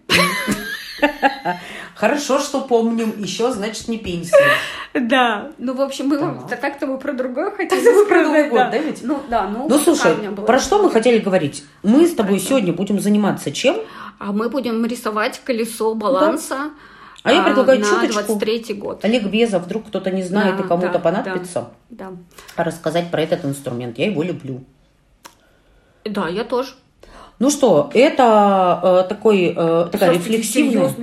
Хорошо, 1.95 2.39
что 2.39 2.61
помним. 2.61 3.13
Еще, 3.17 3.51
значит, 3.51 3.87
не 3.87 3.97
пенсия. 3.97 4.37
Да. 4.99 5.51
Ну, 5.59 5.75
в 5.75 5.81
общем, 5.81 6.07
мы 6.07 6.17
так-то 6.49 6.87
мы 6.87 6.97
про 6.97 7.13
другое 7.13 7.51
хотели 7.51 7.79
сказать. 7.79 8.07
про 8.07 8.23
Новый 8.23 8.49
год, 8.49 8.71
да 8.71 8.77
ведь? 8.77 9.03
Ну, 9.03 9.19
да. 9.29 9.47
Ну, 9.47 9.67
ну 9.69 9.77
слушай, 9.77 10.13
про 10.47 10.59
что 10.59 10.81
мы 10.81 10.89
хотели 10.89 11.19
говорить? 11.19 11.63
Мы 11.83 12.07
с 12.07 12.15
тобой 12.15 12.39
сегодня 12.39 12.73
будем 12.73 12.99
заниматься 12.99 13.51
чем? 13.51 13.77
А 14.17 14.33
мы 14.33 14.49
будем 14.49 14.83
рисовать 14.85 15.39
колесо 15.45 15.93
баланса. 15.93 16.71
А 17.23 17.31
я 17.31 17.43
предлагаю 17.43 17.79
на 17.79 17.85
чуточку. 17.85 18.35
23 18.35 18.73
год. 18.75 19.03
Олег 19.03 19.25
Безов, 19.25 19.63
вдруг 19.63 19.87
кто-то 19.87 20.11
не 20.11 20.23
знает 20.23 20.57
да, 20.57 20.63
и 20.63 20.67
кому-то 20.67 20.93
да, 20.93 20.99
понадобится, 20.99 21.69
да, 21.89 22.11
да. 22.55 22.63
рассказать 22.63 23.11
про 23.11 23.21
этот 23.21 23.43
инструмент. 23.45 23.97
Я 23.97 24.07
его 24.07 24.23
люблю. 24.23 24.63
Да, 26.05 26.27
я 26.27 26.43
тоже. 26.43 26.73
Ну 27.39 27.49
что, 27.49 27.89
это 27.93 29.05
э, 29.05 29.09
такой, 29.09 29.53
э, 29.55 29.87
такая 29.91 30.13
рефлексивная... 30.13 30.93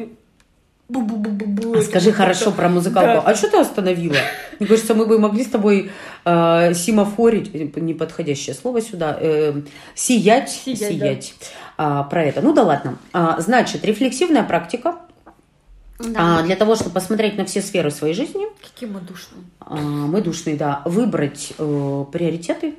А 0.89 1.83
скажи 1.83 2.13
хорошо 2.13 2.53
про 2.53 2.69
музыкалку. 2.69 3.25
Да. 3.25 3.33
А 3.33 3.35
что 3.35 3.51
ты 3.51 3.59
остановила? 3.59 4.15
Мне 4.61 4.69
кажется, 4.69 4.95
мы 4.95 5.07
бы 5.07 5.19
могли 5.19 5.43
с 5.43 5.49
тобой 5.49 5.91
э, 6.25 6.75
симофорить, 6.75 7.51
э, 7.55 7.81
неподходящее 7.81 8.55
слово 8.55 8.81
сюда, 8.81 9.17
э, 9.21 9.63
сиять, 9.97 10.51
сиять, 10.51 10.79
сиять 10.79 11.35
да. 11.41 11.47
а, 11.77 12.03
про 12.05 12.23
это. 12.23 12.41
Ну 12.41 12.53
да 12.53 12.63
ладно. 12.63 12.99
А, 13.13 13.41
значит, 13.41 13.85
рефлексивная 13.85 14.45
практика 14.45 14.97
Да. 15.99 16.39
А, 16.39 16.43
для 16.43 16.57
того, 16.57 16.75
чтобы 16.75 16.91
посмотреть 16.91 17.37
на 17.39 17.45
все 17.45 17.63
сферы 17.63 17.91
своей 17.91 18.15
жизни. 18.15 18.47
Какие 18.61 18.89
мы 18.89 19.01
душные. 19.01 19.43
А, 19.61 19.77
мы 19.77 20.21
душные, 20.21 20.57
да. 20.57 20.83
Выбрать 20.85 21.55
э, 21.59 22.05
приоритеты 22.13 22.75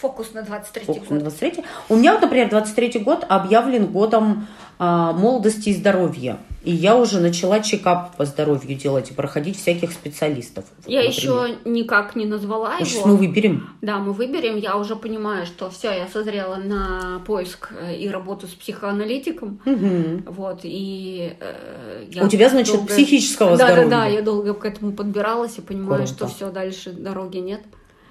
Фокус 0.00 0.32
на 0.32 0.42
23 0.42 0.84
Фокус 0.86 1.02
год. 1.02 1.10
на 1.10 1.20
23 1.20 1.64
У 1.90 1.96
меня, 1.96 2.12
вот, 2.12 2.22
например, 2.22 2.48
23 2.48 3.00
год 3.00 3.26
объявлен 3.28 3.86
годом 3.86 4.48
а, 4.78 5.12
молодости 5.12 5.68
и 5.68 5.74
здоровья. 5.74 6.38
И 6.62 6.72
я 6.72 6.96
уже 6.96 7.20
начала 7.20 7.60
чекап 7.60 8.16
по 8.16 8.26
здоровью 8.26 8.76
делать 8.76 9.10
и 9.10 9.14
проходить 9.14 9.58
всяких 9.58 9.92
специалистов. 9.92 10.66
Я 10.86 11.02
например. 11.02 11.10
еще 11.10 11.56
никак 11.64 12.16
не 12.16 12.26
назвала 12.26 12.74
его. 12.74 12.84
Сейчас 12.84 13.06
мы 13.06 13.16
выберем. 13.16 13.70
Да, 13.80 13.98
мы 13.98 14.12
выберем. 14.12 14.56
Я 14.56 14.76
уже 14.76 14.94
понимаю, 14.94 15.46
что 15.46 15.70
все, 15.70 15.90
я 15.92 16.06
созрела 16.06 16.56
на 16.56 17.22
поиск 17.26 17.72
э, 17.72 17.96
и 17.96 18.08
работу 18.10 18.46
с 18.46 18.50
психоаналитиком. 18.50 19.60
Угу. 19.64 20.32
Вот, 20.32 20.60
и 20.64 21.34
э, 21.40 22.04
я 22.10 22.24
У 22.24 22.28
тебя, 22.28 22.50
значит, 22.50 22.74
долго... 22.74 22.88
психического 22.88 23.56
да, 23.56 23.68
здоровья. 23.68 23.90
Да, 23.90 24.00
да, 24.00 24.06
я 24.06 24.20
долго 24.20 24.52
к 24.52 24.64
этому 24.66 24.92
подбиралась 24.92 25.56
и 25.56 25.62
понимаю, 25.62 26.06
Круто. 26.06 26.12
что 26.12 26.26
все, 26.28 26.50
дальше 26.50 26.92
дороги 26.92 27.38
нет. 27.38 27.62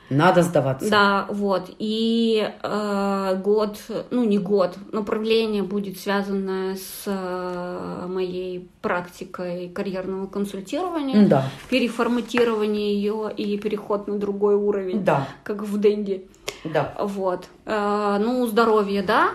Надо 0.10 0.42
сдаваться. 0.44 0.90
Да, 0.90 1.26
вот. 1.30 1.70
И 1.78 2.52
э, 2.64 3.42
год, 3.44 3.80
ну 4.10 4.24
не 4.24 4.38
год, 4.38 4.76
направление 4.92 5.64
будет 5.64 6.00
связано 6.00 6.76
с 6.76 7.04
э, 7.06 8.06
моей 8.08 8.70
практикой 8.82 9.70
карьерного 9.70 10.28
консультирования, 10.28 11.28
да. 11.28 11.46
переформатирование 11.70 12.94
ее 12.94 13.32
и 13.36 13.58
переход 13.58 14.08
на 14.08 14.18
другой 14.18 14.56
уровень, 14.56 15.04
да. 15.04 15.28
как 15.44 15.64
в 15.64 15.78
Дэнди. 15.78 16.26
Да. 16.64 16.94
Вот. 17.00 17.46
Э, 17.66 18.18
ну, 18.20 18.46
здоровье, 18.48 19.04
да, 19.04 19.32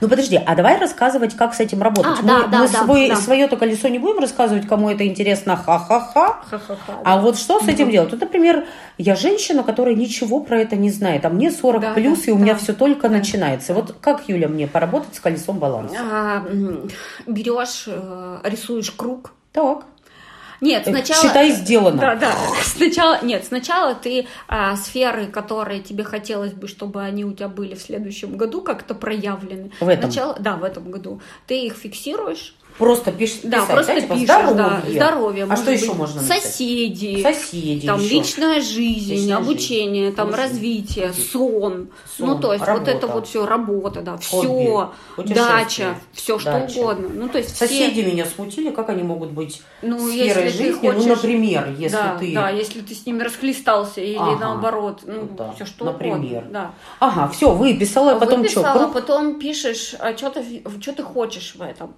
ну 0.00 0.08
подожди, 0.08 0.40
а 0.44 0.54
давай 0.54 0.78
рассказывать, 0.78 1.34
как 1.36 1.54
с 1.54 1.60
этим 1.60 1.82
работать. 1.82 2.18
А, 2.20 2.22
мы 2.22 2.28
да, 2.28 2.58
мы 2.58 2.68
да, 2.68 2.84
свой, 2.84 3.08
да. 3.08 3.16
свое-то 3.16 3.56
колесо 3.56 3.88
не 3.88 3.98
будем 3.98 4.18
рассказывать, 4.20 4.66
кому 4.66 4.90
это 4.90 5.06
интересно, 5.06 5.56
ха-ха-ха. 5.56 6.40
Ха-ха-ха 6.48 7.00
а 7.04 7.16
да. 7.16 7.22
вот 7.22 7.38
что 7.38 7.60
с 7.60 7.68
этим 7.68 7.84
угу. 7.84 7.92
делать? 7.92 8.10
Вот, 8.10 8.20
например, 8.20 8.66
я 8.96 9.14
женщина, 9.16 9.62
которая 9.62 9.94
ничего 9.94 10.40
про 10.40 10.60
это 10.60 10.76
не 10.76 10.90
знает, 10.90 11.24
а 11.24 11.30
мне 11.30 11.50
40 11.50 11.80
да, 11.80 11.92
плюс, 11.94 12.20
да, 12.20 12.24
и 12.26 12.30
у 12.30 12.36
да. 12.36 12.42
меня 12.42 12.54
все 12.56 12.72
только 12.72 13.08
да. 13.08 13.16
начинается. 13.16 13.74
Вот 13.74 13.96
как, 14.00 14.28
Юля, 14.28 14.48
мне 14.48 14.66
поработать 14.66 15.14
с 15.14 15.20
колесом 15.20 15.58
баланса? 15.58 15.96
А, 16.00 16.44
берешь, 17.26 17.84
э, 17.86 18.40
рисуешь 18.44 18.90
круг. 18.90 19.32
Так. 19.52 19.84
Нет, 20.60 20.86
э, 20.86 20.90
сначала... 20.90 21.22
Считай, 21.22 21.50
сделано. 21.52 22.00
Да, 22.00 22.16
да. 22.16 22.34
Сначала, 22.62 23.22
нет, 23.22 23.44
сначала 23.44 23.94
ты 23.94 24.26
а, 24.48 24.76
сферы, 24.76 25.26
которые 25.26 25.80
тебе 25.80 26.04
хотелось 26.04 26.52
бы, 26.52 26.68
чтобы 26.68 27.02
они 27.02 27.24
у 27.24 27.32
тебя 27.32 27.48
были 27.48 27.74
в 27.74 27.82
следующем 27.82 28.36
году 28.36 28.62
как-то 28.62 28.94
проявлены. 28.94 29.70
В 29.80 29.88
этом? 29.88 30.10
Сначала, 30.10 30.36
да, 30.38 30.56
в 30.56 30.64
этом 30.64 30.90
году. 30.90 31.20
Ты 31.46 31.66
их 31.66 31.74
фиксируешь. 31.74 32.54
Просто 32.78 33.10
пишешь, 33.10 33.40
да, 33.42 33.58
писать, 33.62 33.74
просто 33.74 33.94
да, 33.94 34.00
типа, 34.00 34.14
пишешь, 34.14 34.28
здоровье. 34.28 34.56
да, 34.56 34.82
здоровье. 34.92 35.46
А 35.50 35.56
что 35.56 35.70
еще 35.72 35.92
можно 35.94 36.22
написать? 36.22 36.42
Соседи, 36.44 37.22
соседи, 37.22 37.86
там 37.86 38.00
еще. 38.00 38.14
личная 38.14 38.60
жизнь, 38.60 39.14
личная 39.14 39.36
обучение, 39.36 40.04
жизнь. 40.04 40.16
там 40.16 40.32
развитие, 40.32 41.12
сон. 41.12 41.88
сон, 42.16 42.28
ну 42.28 42.38
то 42.38 42.52
есть 42.52 42.64
работа. 42.64 42.84
вот 42.84 42.96
это 42.96 43.06
вот 43.08 43.26
все 43.26 43.46
работа, 43.46 44.02
да, 44.02 44.16
все, 44.18 44.92
дача, 45.16 45.96
все 46.12 46.38
что 46.38 46.56
угодно. 46.56 47.08
Ну 47.08 47.28
то 47.28 47.38
есть 47.38 47.56
соседи 47.56 48.00
все... 48.00 48.12
меня 48.12 48.24
смутили, 48.24 48.70
как 48.70 48.90
они 48.90 49.02
могут 49.02 49.30
быть 49.30 49.60
ну, 49.82 49.98
сферой 49.98 50.48
жизни, 50.48 50.78
ну, 50.80 50.92
хочешь, 50.92 51.02
ну 51.02 51.08
например, 51.08 51.74
если 51.76 51.96
да, 51.96 52.16
ты, 52.18 52.34
да, 52.34 52.50
если 52.50 52.80
ты 52.80 52.94
с 52.94 53.04
ними 53.06 53.22
расхлестался 53.22 54.00
или 54.00 54.16
ага. 54.16 54.38
наоборот, 54.38 55.00
ну 55.04 55.28
да. 55.36 55.52
все 55.56 55.66
что 55.66 55.84
например. 55.84 56.18
угодно, 56.18 56.50
да. 56.52 56.74
Ага, 57.00 57.28
все, 57.32 57.50
выписала, 57.50 58.20
потом 58.20 58.42
выписала, 58.42 58.74
что? 58.74 58.88
потом 58.88 59.40
пишешь, 59.40 59.96
а 59.98 60.16
что 60.16 60.30
ты, 60.30 60.62
что 60.80 60.92
ты 60.92 61.02
хочешь 61.02 61.56
в 61.56 61.62
этом. 61.62 61.96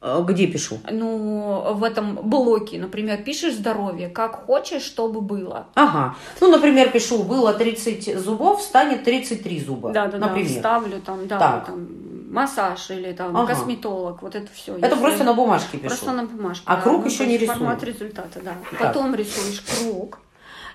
А, 0.00 0.22
где 0.22 0.46
пишу? 0.46 0.78
Ну, 0.90 1.74
в 1.74 1.82
этом 1.82 2.16
блоке, 2.16 2.78
например, 2.78 3.22
пишешь 3.22 3.54
здоровье, 3.54 4.08
как 4.08 4.46
хочешь, 4.46 4.82
чтобы 4.82 5.20
было. 5.20 5.66
Ага. 5.74 6.14
Ну, 6.40 6.48
например, 6.48 6.90
пишу, 6.90 7.24
было 7.24 7.52
30 7.52 8.16
зубов, 8.18 8.62
станет 8.62 9.02
33 9.04 9.60
зуба. 9.60 9.90
Да, 9.90 10.06
да, 10.06 10.18
например. 10.18 10.52
да. 10.52 10.58
Ставлю 10.60 11.00
там, 11.00 11.26
да, 11.26 11.38
так. 11.38 11.66
там 11.66 11.88
массаж 12.30 12.90
или 12.90 13.12
там 13.12 13.36
ага. 13.36 13.54
косметолог, 13.54 14.22
вот 14.22 14.34
это 14.34 14.48
все. 14.52 14.76
Это 14.76 14.86
Если 14.86 15.00
просто 15.00 15.24
на 15.24 15.34
бумажке 15.34 15.78
пишу. 15.78 15.88
Просто 15.88 16.12
на 16.12 16.24
бумажке. 16.24 16.64
А 16.66 16.76
да, 16.76 16.82
круг 16.82 17.00
ну, 17.00 17.10
еще 17.10 17.26
не 17.26 17.36
рисую. 17.36 17.58
Формат 17.58 17.82
результата, 17.82 18.40
да. 18.40 18.54
Так. 18.70 18.80
Потом 18.80 19.14
рисуешь 19.14 19.60
круг. 19.60 20.18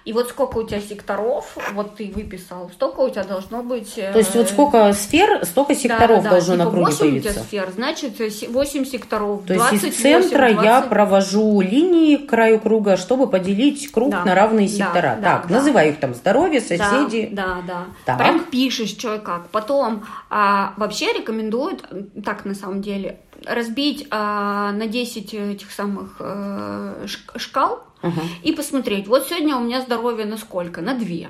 И 0.05 0.11
вот 0.11 0.29
сколько 0.29 0.57
у 0.57 0.63
тебя 0.67 0.81
секторов, 0.81 1.57
вот 1.73 1.95
ты 1.95 2.11
выписал, 2.13 2.69
столько 2.73 2.99
у 3.01 3.09
тебя 3.09 3.23
должно 3.23 3.63
быть... 3.63 3.95
То 3.95 4.17
есть 4.17 4.35
вот 4.35 4.47
э, 4.47 4.49
сколько 4.49 4.93
сфер, 4.93 5.45
столько 5.45 5.75
секторов 5.75 6.17
да, 6.17 6.23
да, 6.23 6.29
должно 6.31 6.55
типа 6.55 6.65
на 6.65 6.71
круге 6.71 6.85
8 6.85 6.99
появиться. 6.99 7.29
8 7.29 7.39
у 7.39 7.43
тебя 7.43 7.43
сфер, 7.43 7.71
значит 7.73 8.49
8 8.49 8.85
секторов, 8.85 9.45
То 9.45 9.53
есть 9.53 9.73
из 9.73 9.95
центра 9.95 10.49
20... 10.49 10.63
я 10.63 10.81
провожу 10.81 11.61
линии 11.61 12.17
к 12.17 12.29
краю 12.29 12.59
круга, 12.59 12.97
чтобы 12.97 13.27
поделить 13.27 13.91
круг 13.91 14.11
да, 14.11 14.25
на 14.25 14.35
равные 14.35 14.67
сектора. 14.67 15.17
Да, 15.21 15.37
так, 15.37 15.47
да, 15.47 15.55
называю 15.55 15.91
их 15.91 15.99
там 15.99 16.13
здоровье, 16.13 16.59
соседи. 16.59 17.29
Да, 17.31 17.45
да, 17.45 17.61
да. 17.65 17.85
Так. 18.05 18.17
Прям 18.17 18.45
пишешь, 18.45 18.89
что 18.89 19.15
и 19.15 19.19
как. 19.19 19.47
Потом 19.49 20.03
а, 20.29 20.73
вообще 20.75 21.13
рекомендуют, 21.13 21.85
так 22.25 22.43
на 22.43 22.55
самом 22.55 22.81
деле, 22.81 23.19
разбить 23.47 24.07
а, 24.11 24.71
на 24.71 24.87
10 24.87 25.33
этих 25.33 25.71
самых 25.71 26.17
а, 26.19 27.05
шкал, 27.35 27.83
угу. 28.01 28.21
и 28.43 28.51
посмотреть, 28.51 29.07
вот 29.07 29.27
сегодня 29.27 29.55
у 29.55 29.61
меня 29.61 29.81
здоровье 29.81 30.25
на 30.25 30.37
сколько? 30.37 30.81
На 30.81 30.93
две. 30.93 31.29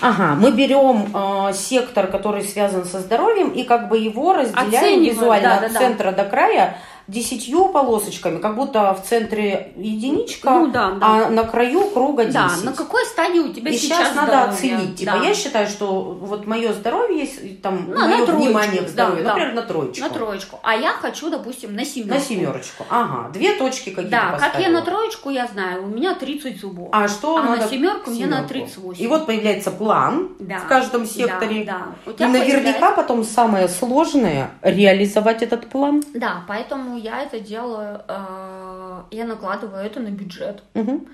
Ага, 0.00 0.34
мы 0.34 0.50
берем 0.52 1.14
э, 1.14 1.52
сектор, 1.52 2.06
который 2.06 2.42
связан 2.42 2.84
со 2.84 3.00
здоровьем, 3.00 3.50
и 3.50 3.64
как 3.64 3.88
бы 3.88 3.98
его 3.98 4.32
разделяем 4.32 4.68
Оцениваем, 4.68 5.04
визуально 5.04 5.48
да, 5.60 5.66
от 5.66 5.72
да, 5.72 5.78
центра 5.78 6.12
до 6.12 6.24
края 6.24 6.78
десятью 7.10 7.68
полосочками, 7.68 8.38
как 8.38 8.56
будто 8.56 8.94
в 8.94 9.06
центре 9.06 9.72
единичка, 9.76 10.50
ну, 10.50 10.66
да, 10.68 10.90
да. 10.92 11.26
а 11.26 11.30
на 11.30 11.44
краю 11.44 11.90
круга 11.90 12.24
10. 12.24 12.34
Да, 12.34 12.50
на 12.64 12.72
какой 12.72 13.04
стадии 13.04 13.40
у 13.40 13.52
тебя 13.52 13.70
и 13.70 13.76
сейчас, 13.76 13.98
сейчас 13.98 14.14
надо 14.14 14.32
здоровье? 14.32 14.54
оценить. 14.54 14.96
Типа, 14.96 15.12
да. 15.12 15.24
я 15.24 15.34
считаю, 15.34 15.66
что 15.68 16.18
вот 16.20 16.46
мое 16.46 16.72
здоровье 16.72 17.20
есть, 17.20 17.62
там, 17.62 17.86
ну, 17.88 17.98
мое 18.00 18.24
внимание 18.24 18.82
к 18.82 18.88
здоровью, 18.88 19.24
да, 19.24 19.30
например, 19.30 19.54
на 19.54 19.62
троечку. 19.62 20.00
На 20.00 20.10
троечку. 20.10 20.60
А 20.62 20.76
я 20.76 20.92
хочу, 20.92 21.30
допустим, 21.30 21.74
на 21.74 21.84
семерку. 21.84 22.14
На 22.14 22.20
семерочку. 22.20 22.86
Ага, 22.88 23.30
две 23.32 23.54
точки 23.54 23.90
какие-то 23.90 24.10
Да, 24.10 24.30
поставила. 24.32 24.52
как 24.52 24.60
я 24.60 24.68
на 24.68 24.82
троечку, 24.82 25.30
я 25.30 25.46
знаю, 25.46 25.84
у 25.84 25.86
меня 25.88 26.14
30 26.14 26.60
зубов. 26.60 26.88
А 26.92 27.08
что 27.08 27.36
а 27.36 27.42
надо? 27.42 27.62
на 27.62 27.68
семерку 27.68 28.10
мне 28.10 28.26
на 28.26 28.42
38. 28.44 29.02
И 29.02 29.06
вот 29.06 29.26
появляется 29.26 29.70
план 29.70 30.30
да. 30.38 30.58
в 30.58 30.66
каждом 30.66 31.06
секторе. 31.06 31.64
Да, 31.64 31.88
да. 32.06 32.24
И 32.24 32.28
наверняка 32.28 32.62
появляется... 32.62 32.96
потом 32.96 33.24
самое 33.24 33.68
сложное 33.68 34.50
реализовать 34.62 35.42
этот 35.42 35.68
план. 35.68 36.02
Да, 36.14 36.44
поэтому 36.46 36.99
я 37.00 37.22
это 37.22 37.40
делаю 37.40 38.02
э, 38.06 39.02
я 39.10 39.24
накладываю 39.24 39.84
это 39.84 40.00
на 40.00 40.10
бюджет. 40.10 40.62
Угу. 40.74 41.06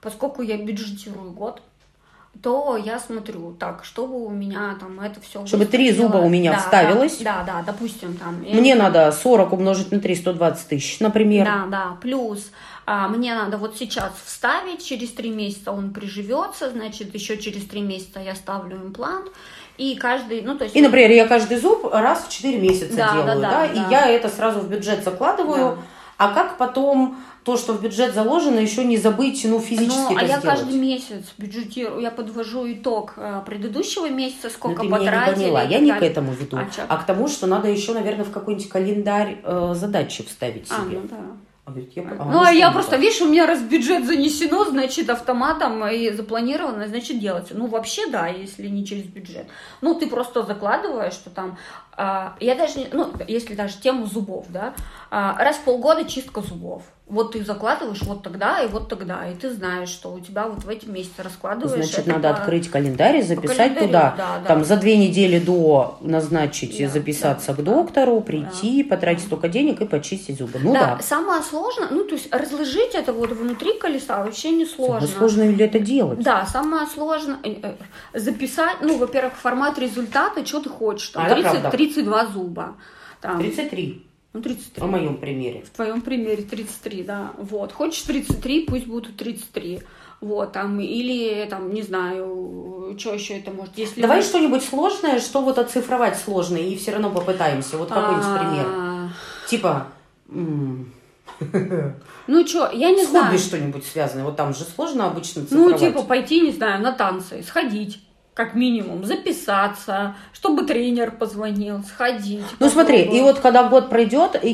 Поскольку 0.00 0.42
я 0.42 0.56
бюджетирую 0.56 1.32
год, 1.32 1.62
то 2.42 2.76
я 2.76 3.00
смотрю, 3.00 3.52
так, 3.58 3.84
чтобы 3.84 4.24
у 4.24 4.30
меня 4.30 4.76
там 4.78 5.00
это 5.00 5.20
все... 5.20 5.44
Чтобы 5.44 5.66
три 5.66 5.90
зуба 5.92 6.18
у 6.18 6.28
меня 6.28 6.52
да, 6.52 6.58
вставилось. 6.58 7.18
Да, 7.18 7.42
да, 7.44 7.54
да, 7.54 7.72
допустим, 7.72 8.14
там... 8.16 8.36
Мне 8.36 8.70
я, 8.70 8.76
надо 8.76 9.10
40 9.10 9.52
умножить 9.52 9.90
на 9.90 9.98
3, 9.98 10.14
120 10.14 10.68
тысяч, 10.68 11.00
например. 11.00 11.44
Да, 11.44 11.66
да, 11.68 11.96
плюс 12.00 12.50
мне 13.08 13.34
надо 13.34 13.58
вот 13.58 13.76
сейчас 13.76 14.12
вставить, 14.24 14.84
через 14.84 15.12
три 15.12 15.30
месяца 15.30 15.72
он 15.72 15.92
приживется, 15.92 16.70
значит, 16.70 17.14
еще 17.14 17.36
через 17.38 17.66
три 17.66 17.82
месяца 17.82 18.20
я 18.20 18.34
ставлю 18.34 18.76
имплант, 18.76 19.28
и 19.78 19.94
каждый, 19.94 20.42
ну 20.42 20.58
то 20.58 20.64
есть... 20.64 20.74
И, 20.74 20.82
например, 20.82 21.10
я 21.12 21.26
каждый 21.26 21.56
зуб 21.58 21.88
раз 21.92 22.24
в 22.24 22.30
4 22.30 22.58
месяца 22.58 22.96
да, 22.96 23.12
делаю, 23.12 23.26
да, 23.26 23.34
да, 23.34 23.50
да, 23.50 23.66
и 23.66 23.90
я 23.90 24.08
это 24.08 24.28
сразу 24.28 24.60
в 24.60 24.68
бюджет 24.68 25.04
закладываю, 25.04 25.76
да. 25.76 25.82
а 26.18 26.34
как 26.34 26.58
потом 26.58 27.16
то, 27.44 27.56
что 27.56 27.72
в 27.72 27.80
бюджет 27.80 28.12
заложено, 28.12 28.58
еще 28.58 28.84
не 28.84 28.98
забыть, 28.98 29.42
ну, 29.44 29.60
физически 29.60 30.12
ну, 30.12 30.18
а 30.18 30.22
я 30.22 30.38
сделать. 30.38 30.58
каждый 30.58 30.78
месяц 30.78 31.32
бюджетирую, 31.38 32.00
я 32.00 32.10
подвожу 32.10 32.70
итог 32.70 33.14
э, 33.16 33.40
предыдущего 33.46 34.10
месяца, 34.10 34.50
сколько 34.50 34.82
Но 34.82 34.96
ты 34.96 35.04
потратили. 35.04 35.14
Меня 35.14 35.28
не 35.28 35.34
поняла. 35.34 35.62
Я 35.62 35.78
не 35.78 35.92
к 35.92 36.02
этому 36.02 36.32
веду, 36.32 36.58
а, 36.58 36.68
а 36.88 36.96
к 36.96 37.06
тому, 37.06 37.28
что 37.28 37.46
надо 37.46 37.68
еще, 37.68 37.94
наверное, 37.94 38.24
в 38.24 38.32
какой-нибудь 38.32 38.68
календарь 38.68 39.38
э, 39.44 39.72
задачи 39.74 40.24
вставить 40.24 40.66
а, 40.70 40.84
себе. 40.84 40.98
А, 40.98 41.00
ну 41.00 41.08
да. 41.08 41.16
Говорит, 41.68 41.92
я, 41.94 42.02
а, 42.02 42.24
ну, 42.24 42.42
а 42.42 42.50
я 42.50 42.70
просто, 42.70 42.96
видишь, 42.96 43.20
у 43.20 43.28
меня 43.28 43.46
раз 43.46 43.60
бюджет 43.60 44.06
занесено, 44.06 44.64
значит, 44.64 45.10
автоматом 45.10 45.86
и 45.86 46.10
запланировано, 46.10 46.88
значит, 46.88 47.20
делается. 47.20 47.54
Ну, 47.54 47.66
вообще, 47.66 48.06
да, 48.08 48.26
если 48.26 48.68
не 48.68 48.86
через 48.86 49.04
бюджет. 49.04 49.46
Ну, 49.80 49.94
ты 49.94 50.06
просто 50.06 50.42
закладываешь, 50.42 51.12
что 51.12 51.30
там... 51.30 51.58
А, 51.96 52.36
я 52.40 52.54
даже, 52.54 52.88
ну, 52.92 53.12
если 53.26 53.54
даже 53.54 53.78
тему 53.78 54.06
зубов, 54.06 54.46
да, 54.48 54.74
раз 55.10 55.56
в 55.56 55.60
полгода 55.60 56.04
чистка 56.04 56.40
зубов 56.40 56.82
вот 57.08 57.32
ты 57.32 57.44
закладываешь 57.44 58.02
вот 58.02 58.22
тогда 58.22 58.60
и 58.60 58.68
вот 58.68 58.88
тогда, 58.88 59.26
и 59.28 59.34
ты 59.34 59.50
знаешь, 59.50 59.88
что 59.88 60.12
у 60.12 60.20
тебя 60.20 60.46
вот 60.46 60.64
в 60.64 60.68
эти 60.68 60.86
месяцы 60.86 61.22
раскладываешь. 61.22 61.86
Значит, 61.86 62.06
надо 62.06 62.28
по... 62.28 62.40
открыть 62.40 62.70
календарь 62.70 63.16
и 63.16 63.22
записать 63.22 63.78
туда, 63.78 64.14
да, 64.16 64.42
там 64.46 64.58
да. 64.60 64.64
за 64.64 64.76
две 64.76 64.96
недели 64.96 65.38
до 65.38 65.98
назначить, 66.00 66.78
да, 66.78 66.88
записаться 66.88 67.52
да, 67.52 67.62
к 67.62 67.64
доктору, 67.64 68.20
прийти, 68.20 68.82
да. 68.82 68.90
потратить 68.96 69.24
столько 69.24 69.48
денег 69.48 69.80
и 69.80 69.86
почистить 69.86 70.38
зубы. 70.38 70.58
Ну 70.62 70.74
да. 70.74 70.96
да. 70.96 71.02
Самое 71.02 71.42
сложное, 71.42 71.88
ну 71.90 72.04
то 72.04 72.14
есть 72.14 72.32
разложить 72.32 72.94
это 72.94 73.12
вот 73.12 73.30
внутри 73.30 73.78
колеса 73.78 74.22
вообще 74.22 74.50
не 74.50 74.66
сложно. 74.66 75.06
Самое 75.06 75.18
сложно 75.18 75.42
ли 75.50 75.64
это 75.64 75.78
делать? 75.78 76.20
Да, 76.20 76.46
самое 76.46 76.86
сложное 76.86 77.38
э, 77.42 77.54
э, 77.62 78.18
записать, 78.18 78.76
ну, 78.82 78.98
во-первых, 78.98 79.34
формат 79.34 79.78
результата, 79.78 80.44
что 80.44 80.60
ты 80.60 80.68
хочешь, 80.68 81.08
там, 81.08 81.24
а 81.26 81.30
30, 81.30 81.70
32 81.70 82.26
зуба. 82.26 82.76
Там, 83.20 83.38
33. 83.38 84.07
Ну, 84.32 84.42
33. 84.42 84.80
По 84.80 84.86
моем 84.86 85.16
примере. 85.16 85.62
В 85.62 85.70
твоем 85.70 86.02
примере 86.02 86.42
33, 86.42 87.02
да. 87.02 87.32
Вот. 87.38 87.72
Хочешь 87.72 88.02
33, 88.02 88.66
пусть 88.66 88.86
будут 88.86 89.16
33. 89.16 89.80
Вот, 90.20 90.52
там, 90.52 90.80
или, 90.80 91.46
там, 91.48 91.72
не 91.72 91.82
знаю, 91.82 92.96
что 92.98 93.14
еще 93.14 93.38
это 93.38 93.52
может... 93.52 93.78
Если 93.78 94.02
Давай 94.02 94.18
вы... 94.18 94.24
что-нибудь 94.24 94.64
сложное, 94.64 95.20
что 95.20 95.42
вот 95.42 95.58
оцифровать 95.58 96.18
сложно, 96.18 96.56
и 96.56 96.76
все 96.76 96.90
равно 96.90 97.10
попытаемся. 97.10 97.78
Вот 97.78 97.88
какой-нибудь 97.88 98.26
а. 98.26 98.38
пример. 98.38 99.12
Типа... 99.48 99.86
Ну 102.26 102.46
что, 102.46 102.68
я 102.72 102.90
не 102.90 103.04
знаю. 103.04 103.26
Хобби 103.26 103.38
что-нибудь 103.38 103.86
связанное. 103.86 104.24
Вот 104.24 104.36
там 104.36 104.52
же 104.52 104.64
сложно 104.64 105.06
обычно 105.06 105.46
цифровать. 105.46 105.80
Ну, 105.80 105.86
типа 105.86 106.02
пойти, 106.02 106.40
не 106.40 106.50
знаю, 106.50 106.82
на 106.82 106.92
танцы, 106.92 107.42
сходить 107.42 108.00
как 108.38 108.54
минимум, 108.54 109.04
записаться, 109.04 110.14
чтобы 110.32 110.64
тренер 110.64 111.10
позвонил, 111.10 111.82
сходить. 111.82 112.44
Ну 112.60 112.68
смотри, 112.68 113.02
и 113.02 113.20
вот 113.20 113.40
когда 113.40 113.64
год 113.64 113.90
пройдет, 113.90 114.38
и, 114.40 114.52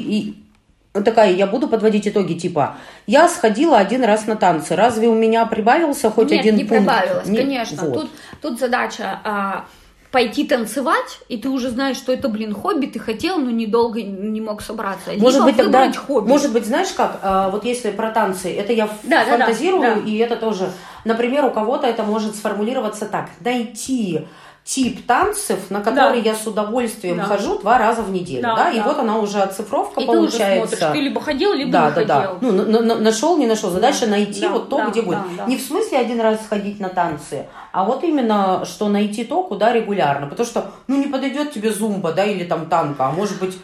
и 0.95 1.03
такая, 1.03 1.35
я 1.35 1.47
буду 1.47 1.69
подводить 1.69 2.09
итоги, 2.09 2.33
типа, 2.33 2.79
я 3.07 3.29
сходила 3.29 3.77
один 3.77 4.03
раз 4.03 4.27
на 4.27 4.37
танцы, 4.37 4.75
разве 4.75 5.09
у 5.09 5.15
меня 5.15 5.45
прибавился 5.45 6.11
хоть 6.11 6.31
Нет, 6.31 6.41
один 6.41 6.57
не 6.57 6.65
пункт? 6.65 6.83
прибавилось, 6.83 7.27
не... 7.27 7.37
конечно. 7.37 7.85
Вот. 7.85 7.95
Тут, 7.95 8.11
тут 8.41 8.59
задача 8.59 9.21
а, 9.23 9.67
пойти 10.15 10.45
танцевать, 10.45 11.19
и 11.29 11.37
ты 11.37 11.49
уже 11.49 11.71
знаешь, 11.71 11.97
что 11.97 12.13
это, 12.13 12.29
блин, 12.29 12.55
хобби, 12.55 12.87
ты 12.87 13.01
хотел, 13.01 13.37
но 13.39 13.51
недолго 13.51 14.01
не 14.01 14.41
мог 14.41 14.63
собраться. 14.63 15.11
Может 15.17 15.41
Либо 15.41 15.45
быть, 15.47 15.57
тогда, 15.57 15.93
хобби. 15.93 16.29
может 16.29 16.53
быть, 16.53 16.67
знаешь 16.67 16.93
как, 16.97 17.19
а, 17.21 17.51
вот 17.51 17.65
если 17.65 17.91
про 17.91 18.11
танцы, 18.13 18.55
это 18.55 18.73
я 18.73 18.89
да, 19.03 19.25
фантазирую, 19.25 19.83
да, 19.83 19.95
да. 19.97 20.01
и 20.03 20.17
это 20.19 20.37
тоже, 20.37 20.71
например, 21.05 21.45
у 21.47 21.51
кого-то 21.51 21.89
это 21.89 22.05
может 22.05 22.37
сформулироваться 22.37 23.07
так, 23.07 23.29
найти 23.41 24.29
тип 24.65 25.07
танцев, 25.07 25.71
на 25.71 25.83
которые 25.83 26.23
да. 26.23 26.31
я 26.31 26.37
с 26.37 26.47
удовольствием 26.47 27.19
да. 27.19 27.25
хожу 27.25 27.59
два 27.59 27.77
раза 27.77 28.03
в 28.03 28.11
неделю, 28.11 28.43
да, 28.43 28.57
да? 28.57 28.65
да. 28.65 28.71
и 28.71 28.81
вот 28.81 28.99
она 28.99 29.19
уже 29.19 29.43
оцифровка 29.43 30.01
и 30.01 30.07
получается. 30.07 30.41
Ты, 30.41 30.55
уже 30.55 30.77
смотришь, 30.77 30.93
ты 30.93 31.01
либо 31.01 31.21
ходил, 31.21 31.53
либо 31.53 31.71
да, 31.71 31.91
не 31.91 32.07
да, 32.07 32.21
ходил. 32.21 32.39
Да. 32.39 32.39
Ну, 32.41 32.53
на, 32.53 32.81
на, 32.81 32.95
нашел, 32.97 33.37
не 33.37 33.47
нашел. 33.47 33.71
Задача 33.71 34.07
да. 34.07 34.13
найти 34.13 34.41
да, 34.41 34.49
вот 34.49 34.71
то, 34.71 34.79
да, 34.79 34.89
где 34.89 35.03
будет. 35.03 35.19
Да, 35.19 35.45
да. 35.45 35.47
Не 35.47 35.59
в 35.59 35.61
смысле 35.61 35.99
один 35.99 36.19
раз 36.19 36.43
сходить 36.43 36.81
на 36.81 36.89
танцы, 36.89 37.47
а 37.73 37.85
вот 37.85 38.05
именно, 38.05 38.65
что 38.65 38.89
найти 38.89 39.25
то, 39.25 39.43
куда 39.43 39.71
регулярно. 39.71 40.29
Потому 40.29 40.47
что, 40.47 40.71
ну, 40.87 40.97
не 40.97 41.09
подойдет 41.09 41.53
тебе 41.53 41.71
зумба, 41.71 42.13
да, 42.13 42.25
или 42.25 42.45
там 42.45 42.67
танка, 42.67 43.09
а 43.09 43.11
может 43.11 43.39
быть 43.39 43.59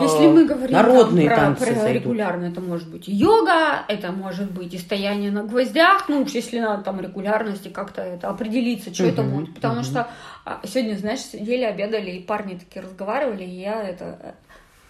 если 0.00 0.26
мы 0.26 0.44
говорим 0.44 0.72
народные 0.72 1.28
там, 1.28 1.54
про, 1.54 1.66
танцы 1.66 1.80
про 1.80 1.92
регулярно, 1.92 2.46
это 2.46 2.60
может 2.60 2.88
быть 2.88 3.04
йога, 3.06 3.84
это 3.86 4.10
может 4.10 4.50
быть 4.50 4.74
и 4.74 4.78
стояние 4.78 5.30
на 5.30 5.44
гвоздях, 5.44 6.08
ну 6.08 6.22
уж 6.22 6.32
если 6.32 6.58
надо 6.58 6.82
там 6.82 7.00
регулярности 7.00 7.68
как-то 7.68 8.02
это 8.02 8.28
определиться, 8.28 8.92
что 8.92 9.04
uh-huh, 9.04 9.12
это 9.12 9.22
будет, 9.22 9.54
потому 9.54 9.80
uh-huh. 9.80 9.84
что 9.84 10.08
сегодня, 10.64 10.96
знаешь, 10.96 11.20
сидели, 11.20 11.64
обедали, 11.64 12.10
и 12.10 12.22
парни 12.22 12.58
такие 12.58 12.82
разговаривали, 12.84 13.44
и 13.44 13.60
я 13.60 13.82
это 13.82 14.18
э, 14.20 14.32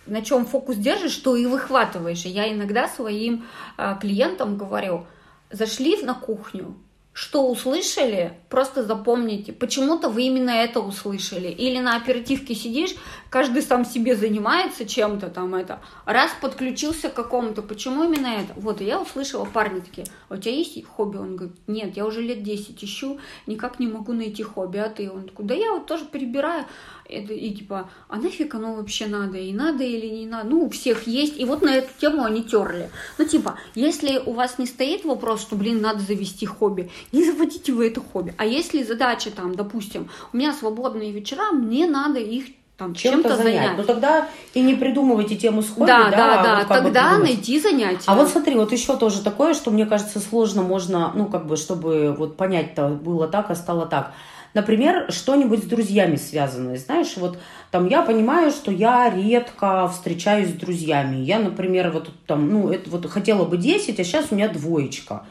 на 0.06 0.22
чем 0.22 0.46
фокус 0.46 0.76
держишь, 0.76 1.12
что 1.12 1.36
и 1.36 1.46
выхватываешь. 1.46 2.24
И 2.24 2.28
я 2.28 2.52
иногда 2.52 2.88
своим 2.88 3.46
а, 3.76 3.94
клиентам 3.94 4.56
говорю, 4.56 5.06
зашли 5.50 6.02
на 6.02 6.14
кухню, 6.14 6.74
что 7.14 7.48
услышали, 7.48 8.32
просто 8.50 8.82
запомните. 8.82 9.52
Почему-то 9.52 10.08
вы 10.08 10.24
именно 10.24 10.50
это 10.50 10.80
услышали. 10.80 11.46
Или 11.46 11.78
на 11.78 11.96
оперативке 11.96 12.56
сидишь, 12.56 12.96
каждый 13.30 13.62
сам 13.62 13.84
себе 13.84 14.16
занимается 14.16 14.84
чем-то 14.84 15.28
там 15.28 15.54
это. 15.54 15.80
Раз 16.06 16.32
подключился 16.40 17.08
к 17.08 17.14
какому-то, 17.14 17.62
почему 17.62 18.04
именно 18.04 18.26
это? 18.26 18.52
Вот, 18.56 18.80
я 18.80 19.00
услышала 19.00 19.44
парни 19.44 19.78
такие, 19.78 20.08
«А 20.28 20.34
у 20.34 20.36
тебя 20.36 20.56
есть 20.56 20.84
хобби? 20.84 21.16
Он 21.18 21.36
говорит, 21.36 21.56
нет, 21.68 21.96
я 21.96 22.04
уже 22.04 22.20
лет 22.20 22.42
10 22.42 22.82
ищу, 22.82 23.20
никак 23.46 23.78
не 23.78 23.86
могу 23.86 24.12
найти 24.12 24.42
хобби, 24.42 24.78
а 24.78 24.90
ты? 24.90 25.08
Он 25.08 25.28
такой, 25.28 25.44
да 25.44 25.54
я 25.54 25.70
вот 25.72 25.86
тоже 25.86 26.06
перебираю. 26.06 26.66
Это, 27.08 27.34
и 27.34 27.50
типа, 27.50 27.90
а 28.08 28.16
нафиг 28.16 28.54
оно 28.54 28.74
вообще 28.74 29.06
надо? 29.06 29.36
И 29.36 29.52
надо 29.52 29.84
или 29.84 30.06
не 30.06 30.26
надо? 30.26 30.48
Ну, 30.48 30.64
у 30.64 30.70
всех 30.70 31.06
есть. 31.06 31.38
И 31.38 31.44
вот 31.44 31.62
на 31.62 31.76
эту 31.76 31.88
тему 32.00 32.24
они 32.24 32.42
терли. 32.42 32.90
Ну, 33.18 33.26
типа, 33.26 33.58
если 33.74 34.18
у 34.18 34.32
вас 34.32 34.58
не 34.58 34.66
стоит 34.66 35.04
вопрос, 35.04 35.42
что, 35.42 35.54
блин, 35.54 35.82
надо 35.82 36.00
завести 36.00 36.46
хобби, 36.46 36.90
не 37.12 37.24
заводите 37.24 37.72
вы 37.72 37.88
это 37.88 38.00
хобби. 38.00 38.34
А 38.38 38.44
если 38.44 38.82
задача 38.82 39.30
там, 39.30 39.54
допустим, 39.54 40.08
у 40.32 40.36
меня 40.36 40.52
свободные 40.52 41.12
вечера, 41.12 41.52
мне 41.52 41.86
надо 41.86 42.18
их 42.18 42.46
там 42.76 42.94
чем-то, 42.94 43.28
чем 43.28 43.38
занять. 43.38 43.54
занять. 43.54 43.76
Ну 43.76 43.84
тогда 43.84 44.28
и 44.52 44.60
не 44.60 44.74
придумывайте 44.74 45.36
тему 45.36 45.62
с 45.62 45.68
хобби, 45.68 45.86
да, 45.86 46.10
да, 46.10 46.10
да, 46.10 46.42
да. 46.42 46.58
Вот 46.58 46.68
тогда 46.68 47.18
найти 47.18 47.60
занятие. 47.60 48.04
А 48.06 48.14
вот 48.14 48.28
смотри, 48.28 48.56
вот 48.56 48.72
еще 48.72 48.96
тоже 48.96 49.22
такое, 49.22 49.54
что 49.54 49.70
мне 49.70 49.86
кажется 49.86 50.18
сложно 50.18 50.62
можно, 50.62 51.12
ну 51.14 51.26
как 51.26 51.46
бы, 51.46 51.56
чтобы 51.56 52.14
вот 52.18 52.36
понять-то 52.36 52.88
было 52.88 53.28
так, 53.28 53.50
а 53.50 53.54
стало 53.54 53.86
так. 53.86 54.12
Например, 54.54 55.10
что-нибудь 55.10 55.64
с 55.64 55.66
друзьями 55.66 56.14
связанное. 56.14 56.76
Знаешь, 56.76 57.16
вот 57.16 57.38
там 57.72 57.88
я 57.88 58.02
понимаю, 58.02 58.52
что 58.52 58.70
я 58.70 59.10
редко 59.10 59.88
встречаюсь 59.88 60.50
с 60.50 60.52
друзьями. 60.52 61.16
Я, 61.16 61.40
например, 61.40 61.90
вот 61.90 62.10
там, 62.26 62.48
ну, 62.48 62.70
это 62.70 62.88
вот 62.88 63.10
хотела 63.10 63.44
бы 63.44 63.56
10, 63.56 63.98
а 63.98 64.04
сейчас 64.04 64.26
у 64.30 64.36
меня 64.36 64.48
двоечка. 64.48 65.26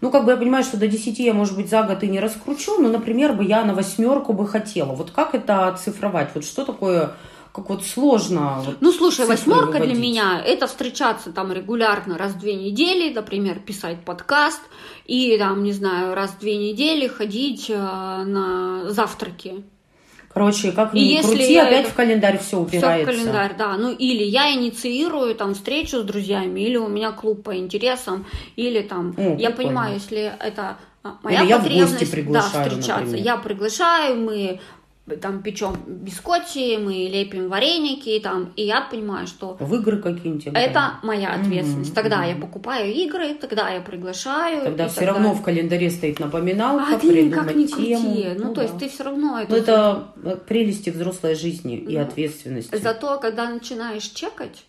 Ну, 0.00 0.10
как 0.10 0.24
бы 0.24 0.32
я 0.32 0.36
понимаю, 0.36 0.64
что 0.64 0.76
до 0.76 0.88
10 0.88 1.18
я, 1.18 1.32
может 1.32 1.56
быть, 1.56 1.70
за 1.70 1.82
год 1.82 2.02
и 2.02 2.08
не 2.08 2.20
раскручу, 2.20 2.78
но, 2.78 2.88
например, 2.88 3.32
бы 3.32 3.44
я 3.44 3.64
на 3.64 3.74
восьмерку 3.74 4.32
бы 4.32 4.46
хотела. 4.46 4.92
Вот 4.92 5.10
как 5.10 5.34
это 5.34 5.68
оцифровать? 5.68 6.30
Вот 6.34 6.44
что 6.44 6.64
такое 6.64 7.14
как 7.56 7.70
вот 7.70 7.86
сложно. 7.86 8.62
Вот 8.64 8.76
ну, 8.80 8.92
слушай, 8.92 9.24
восьмерка 9.24 9.80
для 9.80 9.94
меня 9.94 10.42
это 10.44 10.66
встречаться 10.66 11.32
там 11.32 11.52
регулярно 11.52 12.18
раз 12.18 12.32
в 12.32 12.38
две 12.38 12.54
недели, 12.54 13.14
например, 13.14 13.60
писать 13.60 14.04
подкаст 14.04 14.60
и 15.06 15.38
там, 15.38 15.62
не 15.62 15.72
знаю, 15.72 16.14
раз 16.14 16.32
в 16.32 16.38
две 16.38 16.58
недели 16.58 17.06
ходить 17.06 17.70
э, 17.70 17.74
на 17.74 18.90
завтраки. 18.90 19.64
Короче, 20.36 20.70
как 20.72 20.92
ни 20.92 21.14
и 21.14 21.22
крути, 21.22 21.38
если 21.38 21.56
опять 21.56 21.84
это... 21.84 21.90
в 21.92 21.94
календарь 21.94 22.38
все 22.38 22.60
упирается. 22.60 23.10
Все 23.10 23.20
в 23.20 23.22
календарь, 23.22 23.54
да. 23.56 23.74
Ну, 23.78 23.90
или 23.90 24.22
я 24.22 24.52
инициирую 24.52 25.34
там 25.34 25.54
встречу 25.54 26.00
с 26.00 26.04
друзьями, 26.04 26.60
или 26.60 26.76
у 26.76 26.88
меня 26.88 27.12
клуб 27.12 27.42
по 27.42 27.56
интересам, 27.56 28.26
или 28.54 28.82
там, 28.82 29.14
О, 29.16 29.22
я 29.22 29.48
прикольно. 29.48 29.56
понимаю, 29.56 29.94
если 29.94 30.34
это 30.38 30.76
а, 31.02 31.16
моя 31.22 31.42
или 31.42 31.52
потребность, 31.54 32.02
я 32.02 32.06
в 32.06 32.26
гости 32.26 32.32
да, 32.32 32.40
встречаться. 32.42 33.00
Например. 33.00 33.24
Я 33.24 33.36
приглашаю, 33.38 34.16
мы 34.20 34.60
там 35.14 35.42
печем 35.42 35.76
бискотти, 35.86 36.76
мы 36.78 37.08
лепим 37.08 37.48
вареники, 37.48 38.18
там, 38.20 38.52
и 38.56 38.62
я 38.62 38.80
понимаю, 38.80 39.28
что... 39.28 39.56
В 39.60 39.74
игры 39.76 40.02
какие-нибудь 40.02 40.48
Это 40.52 40.94
моя 41.04 41.34
ответственность. 41.34 41.92
Mm-hmm. 41.92 41.94
Тогда 41.94 42.24
mm-hmm. 42.24 42.34
я 42.34 42.36
покупаю 42.36 42.92
игры, 42.92 43.34
тогда 43.34 43.70
я 43.70 43.80
приглашаю. 43.80 44.64
Тогда 44.64 44.88
все 44.88 45.00
тогда... 45.00 45.12
равно 45.12 45.34
в 45.34 45.42
календаре 45.42 45.90
стоит 45.90 46.18
напоминалка, 46.18 46.96
а 46.96 46.98
ты 46.98 47.22
никак 47.22 47.54
не 47.54 47.68
тему. 47.68 48.14
Крути. 48.14 48.28
Ну, 48.36 48.44
ну, 48.46 48.54
то 48.54 48.56
да. 48.56 48.62
есть 48.62 48.78
ты 48.78 48.88
все 48.88 49.04
равно 49.04 49.40
это... 49.40 49.50
Но 49.50 49.56
это 49.56 50.08
э, 50.24 50.36
прелести 50.36 50.90
взрослой 50.90 51.36
жизни 51.36 51.80
ну, 51.84 51.90
и 51.90 51.96
ответственности. 51.96 52.74
Зато, 52.74 53.18
когда 53.18 53.48
начинаешь 53.48 54.04
чекать, 54.04 54.64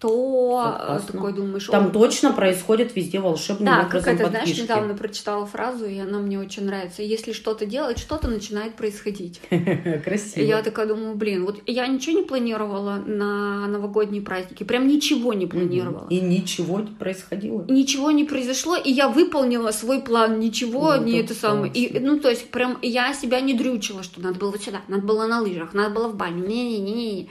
то 0.00 0.78
Согласна. 0.80 1.12
такой 1.12 1.32
думаешь... 1.34 1.66
Там 1.66 1.92
точно 1.92 2.32
происходит 2.32 2.96
везде 2.96 3.20
волшебный 3.20 3.66
да, 3.66 3.80
образом 3.84 4.02
как 4.02 4.20
это, 4.20 4.30
знаешь, 4.30 4.58
недавно 4.58 4.94
прочитала 4.94 5.44
фразу, 5.44 5.84
и 5.84 5.98
она 5.98 6.18
мне 6.20 6.38
очень 6.38 6.64
нравится. 6.64 7.02
Если 7.02 7.32
что-то 7.32 7.66
делать, 7.66 7.98
что-то 7.98 8.28
начинает 8.28 8.76
происходить. 8.76 9.42
Красиво. 10.04 10.42
я 10.42 10.62
такая 10.62 10.86
думаю, 10.86 11.16
блин, 11.16 11.44
вот 11.44 11.60
я 11.66 11.86
ничего 11.86 12.18
не 12.18 12.24
планировала 12.24 12.96
на 12.96 13.66
новогодние 13.66 14.22
праздники, 14.22 14.64
прям 14.64 14.88
ничего 14.88 15.34
не 15.34 15.46
планировала. 15.46 16.08
И 16.08 16.18
ничего 16.18 16.80
не 16.80 16.92
происходило. 16.92 17.66
Ничего 17.68 18.10
не 18.10 18.24
произошло, 18.24 18.76
и 18.76 18.90
я 18.90 19.10
выполнила 19.10 19.70
свой 19.70 20.00
план, 20.00 20.40
ничего 20.40 20.96
ну, 20.96 21.04
не 21.04 21.18
это 21.20 21.34
самое. 21.34 21.70
И, 21.70 21.98
ну, 21.98 22.18
то 22.18 22.30
есть 22.30 22.50
прям 22.50 22.78
я 22.80 23.12
себя 23.12 23.42
не 23.42 23.52
дрючила, 23.52 24.02
что 24.02 24.22
надо 24.22 24.38
было 24.38 24.50
вот 24.50 24.62
сюда, 24.62 24.80
надо 24.88 25.02
было 25.02 25.26
на 25.26 25.42
лыжах, 25.42 25.74
надо 25.74 25.94
было 25.94 26.08
в 26.08 26.16
баню, 26.16 26.46
не-не-не-не. 26.46 27.28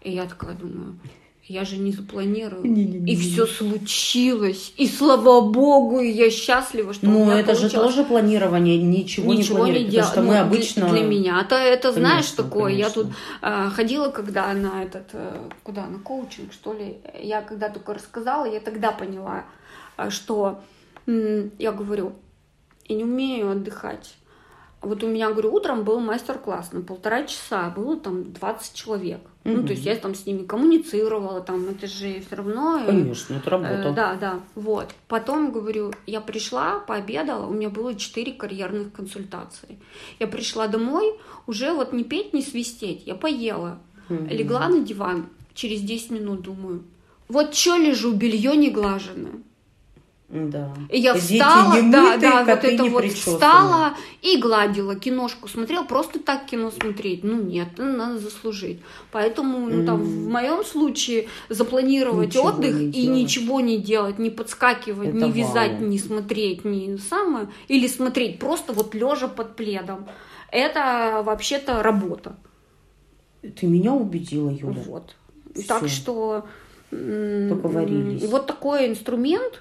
И 0.00 0.12
я 0.12 0.24
такая 0.24 0.54
думаю, 0.54 0.98
я 1.48 1.64
же 1.64 1.76
не 1.76 1.92
запланировала. 1.92 2.64
Не, 2.64 2.84
не, 2.84 2.98
не, 2.98 3.12
и 3.12 3.16
все 3.16 3.46
случилось. 3.46 4.72
И 4.76 4.88
слава 4.88 5.40
богу, 5.40 6.00
и 6.00 6.10
я 6.10 6.30
счастлива, 6.30 6.92
что 6.92 7.06
Ну, 7.06 7.30
это 7.30 7.46
получилось. 7.54 7.72
же 7.72 7.78
тоже 7.78 8.04
планирование, 8.04 8.78
ничего, 8.78 9.32
ничего 9.32 9.66
не. 9.66 9.84
Не 9.84 9.86
потому 9.86 10.06
что 10.06 10.22
мы 10.22 10.34
ну, 10.34 10.40
обычно... 10.40 10.88
Для, 10.88 10.98
для 10.98 11.06
меня-то 11.06 11.54
это, 11.54 11.92
конечно, 11.92 12.00
знаешь, 12.00 12.30
такое. 12.30 12.72
Конечно. 12.72 12.88
Я 12.88 12.90
тут 12.90 13.12
э, 13.42 13.70
ходила, 13.70 14.08
когда 14.10 14.52
на 14.54 14.82
этот, 14.82 15.10
э, 15.12 15.50
куда, 15.62 15.86
на 15.86 15.98
коучинг, 15.98 16.52
что 16.52 16.72
ли. 16.72 16.98
Я 17.20 17.42
когда 17.42 17.68
только 17.68 17.94
рассказала, 17.94 18.44
я 18.46 18.58
тогда 18.58 18.90
поняла, 18.90 19.44
э, 19.96 20.10
что 20.10 20.60
э, 21.06 21.48
я 21.58 21.70
говорю, 21.70 22.12
я 22.88 22.96
не 22.96 23.04
умею 23.04 23.52
отдыхать. 23.52 24.16
Вот 24.86 25.02
у 25.02 25.08
меня, 25.08 25.30
говорю, 25.30 25.52
утром 25.52 25.82
был 25.82 25.98
мастер-класс 25.98 26.72
на 26.72 26.80
полтора 26.80 27.24
часа, 27.24 27.70
было 27.70 27.96
там 27.96 28.32
20 28.32 28.72
человек. 28.72 29.20
Mm-hmm. 29.42 29.56
Ну, 29.56 29.62
то 29.64 29.72
есть 29.72 29.84
я 29.84 29.96
там 29.96 30.14
с 30.14 30.26
ними 30.26 30.44
коммуницировала, 30.44 31.40
там, 31.40 31.68
это 31.68 31.88
же 31.88 32.20
все 32.24 32.36
равно... 32.36 32.80
Э, 32.82 32.86
Конечно, 32.86 33.34
это 33.34 33.50
работа. 33.50 33.88
Э, 33.88 33.92
да, 33.92 34.14
да, 34.14 34.40
вот. 34.54 34.94
Потом, 35.08 35.50
говорю, 35.50 35.92
я 36.06 36.20
пришла, 36.20 36.78
пообедала, 36.78 37.46
у 37.46 37.52
меня 37.52 37.68
было 37.68 37.96
4 37.96 38.32
карьерных 38.34 38.92
консультации. 38.92 39.78
Я 40.20 40.28
пришла 40.28 40.68
домой, 40.68 41.18
уже 41.48 41.72
вот 41.72 41.92
не 41.92 42.04
петь, 42.04 42.32
не 42.32 42.42
свистеть, 42.42 43.02
я 43.06 43.16
поела. 43.16 43.80
Mm-hmm. 44.08 44.28
Легла 44.28 44.68
на 44.68 44.80
диван, 44.80 45.26
через 45.54 45.80
10 45.80 46.12
минут 46.12 46.42
думаю, 46.42 46.84
вот 47.28 47.56
что 47.56 47.76
лежу, 47.76 48.12
белье 48.12 48.56
не 48.56 48.70
глаженное. 48.70 49.42
Да. 50.28 50.74
И 50.90 50.98
я 50.98 51.14
Дети 51.14 51.34
встала, 51.34 51.80
не 51.80 51.92
да, 51.92 52.16
да, 52.16 52.44
вот 52.44 52.64
это 52.64 52.84
вот 52.84 53.04
встала 53.04 53.94
и 54.22 54.38
гладила 54.38 54.96
киношку, 54.96 55.46
смотрела, 55.46 55.84
просто 55.84 56.18
так 56.18 56.46
кино 56.46 56.72
смотреть. 56.72 57.22
Ну 57.22 57.40
нет, 57.40 57.68
ну, 57.76 57.96
надо 57.96 58.18
заслужить. 58.18 58.80
Поэтому, 59.12 59.68
ну 59.68 59.86
там, 59.86 60.02
в 60.02 60.28
моем 60.28 60.64
случае 60.64 61.28
запланировать 61.48 62.28
ничего 62.28 62.48
отдых 62.48 62.76
и 62.76 63.06
ничего 63.06 63.60
не 63.60 63.78
делать, 63.78 64.18
не 64.18 64.30
подскакивать, 64.30 65.10
это 65.10 65.16
не 65.16 65.30
вязать, 65.30 65.78
вау. 65.78 65.86
не 65.86 65.98
смотреть, 65.98 66.64
не 66.64 66.98
самое, 66.98 67.48
или 67.68 67.86
смотреть 67.86 68.40
просто 68.40 68.72
вот 68.72 68.94
лежа 68.96 69.28
под 69.28 69.54
пледом. 69.54 70.08
Это 70.50 71.22
вообще-то 71.24 71.84
работа. 71.84 72.36
Ты 73.42 73.66
меня 73.68 73.92
убедила, 73.92 74.50
Юля. 74.50 74.82
Вот. 74.86 75.14
Всё. 75.54 75.66
Так 75.68 75.88
что 75.88 76.44
Поговорились. 76.90 78.22
И 78.22 78.26
вот 78.26 78.46
такой 78.46 78.88
инструмент. 78.88 79.60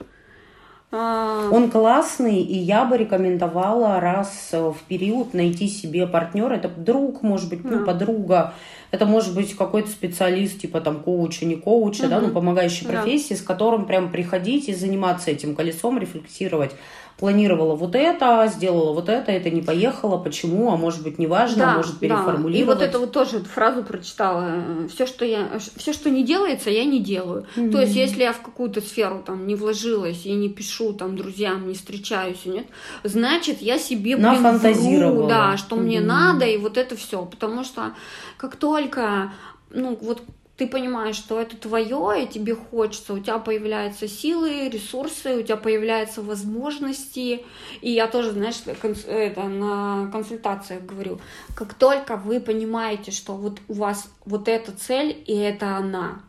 А, 0.92 1.50
Он 1.52 1.70
классный, 1.70 2.42
и 2.42 2.58
я 2.58 2.86
бы 2.86 2.98
рекомендовала 2.98 4.00
раз 4.00 4.50
в 4.52 4.78
период 4.88 5.34
найти 5.34 5.68
себе 5.68 6.08
партнера. 6.08 6.54
Это 6.54 6.70
друг, 6.70 7.22
может 7.22 7.50
быть, 7.50 7.64
ну, 7.64 7.86
подруга. 7.86 8.54
Это 8.92 9.06
может 9.06 9.36
быть 9.36 9.56
какой-то 9.56 9.90
специалист, 9.90 10.60
типа 10.60 10.80
там 10.80 11.02
коуча, 11.02 11.46
не 11.46 11.56
коуча, 11.56 12.04
угу. 12.04 12.10
да, 12.10 12.22
ну, 12.22 12.30
помогающей 12.30 12.88
профессии, 12.88 13.34
да. 13.34 13.40
с 13.40 13.42
которым 13.42 13.86
прям 13.86 14.12
приходить 14.12 14.70
и 14.70 14.74
заниматься 14.74 15.32
этим 15.32 15.56
колесом, 15.56 15.98
рефлексировать 15.98 16.72
планировала 17.18 17.76
вот 17.76 17.96
это, 17.96 18.52
сделала 18.54 18.94
вот 18.94 19.08
это, 19.08 19.32
это 19.32 19.50
не 19.50 19.62
поехало, 19.62 20.18
почему, 20.18 20.72
а 20.72 20.76
может 20.76 21.02
быть 21.04 21.18
неважно, 21.18 21.58
да, 21.58 21.74
а 21.74 21.78
может 21.78 22.00
переформулировать. 22.00 22.54
Да. 22.54 22.60
И 22.60 22.64
вот 22.64 22.82
эту 22.82 23.00
вот 23.00 23.12
тоже 23.14 23.40
фразу 23.40 23.84
прочитала. 23.84 24.88
Все, 24.94 25.08
что 25.08 25.24
я, 25.24 25.50
все, 25.78 25.94
что 25.94 26.10
не 26.10 26.26
делается, 26.26 26.70
я 26.70 26.84
не 26.84 27.00
делаю. 27.00 27.46
Mm-hmm. 27.56 27.72
То 27.72 27.82
есть, 27.82 27.96
если 27.96 28.24
я 28.24 28.34
в 28.34 28.42
какую-то 28.42 28.82
сферу 28.82 29.24
там 29.26 29.48
не 29.48 29.56
вложилась 29.56 30.26
и 30.26 30.34
не 30.34 30.50
пишу 30.50 30.92
там 30.92 31.16
друзьям, 31.16 31.68
не 31.68 31.76
встречаюсь, 31.76 32.46
нет, 32.46 32.68
значит, 33.04 33.62
я 33.62 33.80
себе 33.80 34.18
блин, 34.18 34.58
вру, 34.58 35.28
да, 35.28 35.56
что 35.56 35.78
mm-hmm. 35.78 35.80
мне 35.80 36.02
надо, 36.02 36.46
и 36.46 36.58
вот 36.58 36.78
это 36.78 36.98
все. 36.98 37.24
Потому 37.26 37.64
что 37.64 37.94
как 38.38 38.58
только 38.58 39.32
ну, 39.72 39.98
вот 40.02 40.22
ты 40.58 40.68
понимаешь, 40.68 41.18
что 41.18 41.40
это 41.40 41.58
твое, 41.58 42.24
и 42.24 42.28
тебе 42.28 42.56
хочется, 42.56 43.14
у 43.14 43.20
тебя 43.20 43.40
появляются 43.40 44.08
силы, 44.08 44.70
ресурсы, 44.70 45.36
у 45.36 45.42
тебя 45.42 45.58
появляются 45.58 46.22
возможности. 46.22 47.44
И 47.82 47.92
я 47.92 48.08
тоже, 48.08 48.32
знаешь, 48.32 48.62
это 48.66 49.44
на 49.44 50.10
консультациях 50.12 50.84
говорю, 50.84 51.20
как 51.56 51.74
только 51.74 52.16
вы 52.16 52.40
понимаете, 52.40 53.12
что 53.12 53.34
вот 53.34 53.60
у 53.68 53.74
вас 53.74 54.10
вот 54.26 54.48
эта 54.48 54.72
цель, 54.72 55.22
и 55.28 55.36
это 55.36 55.76
она, 55.76 56.22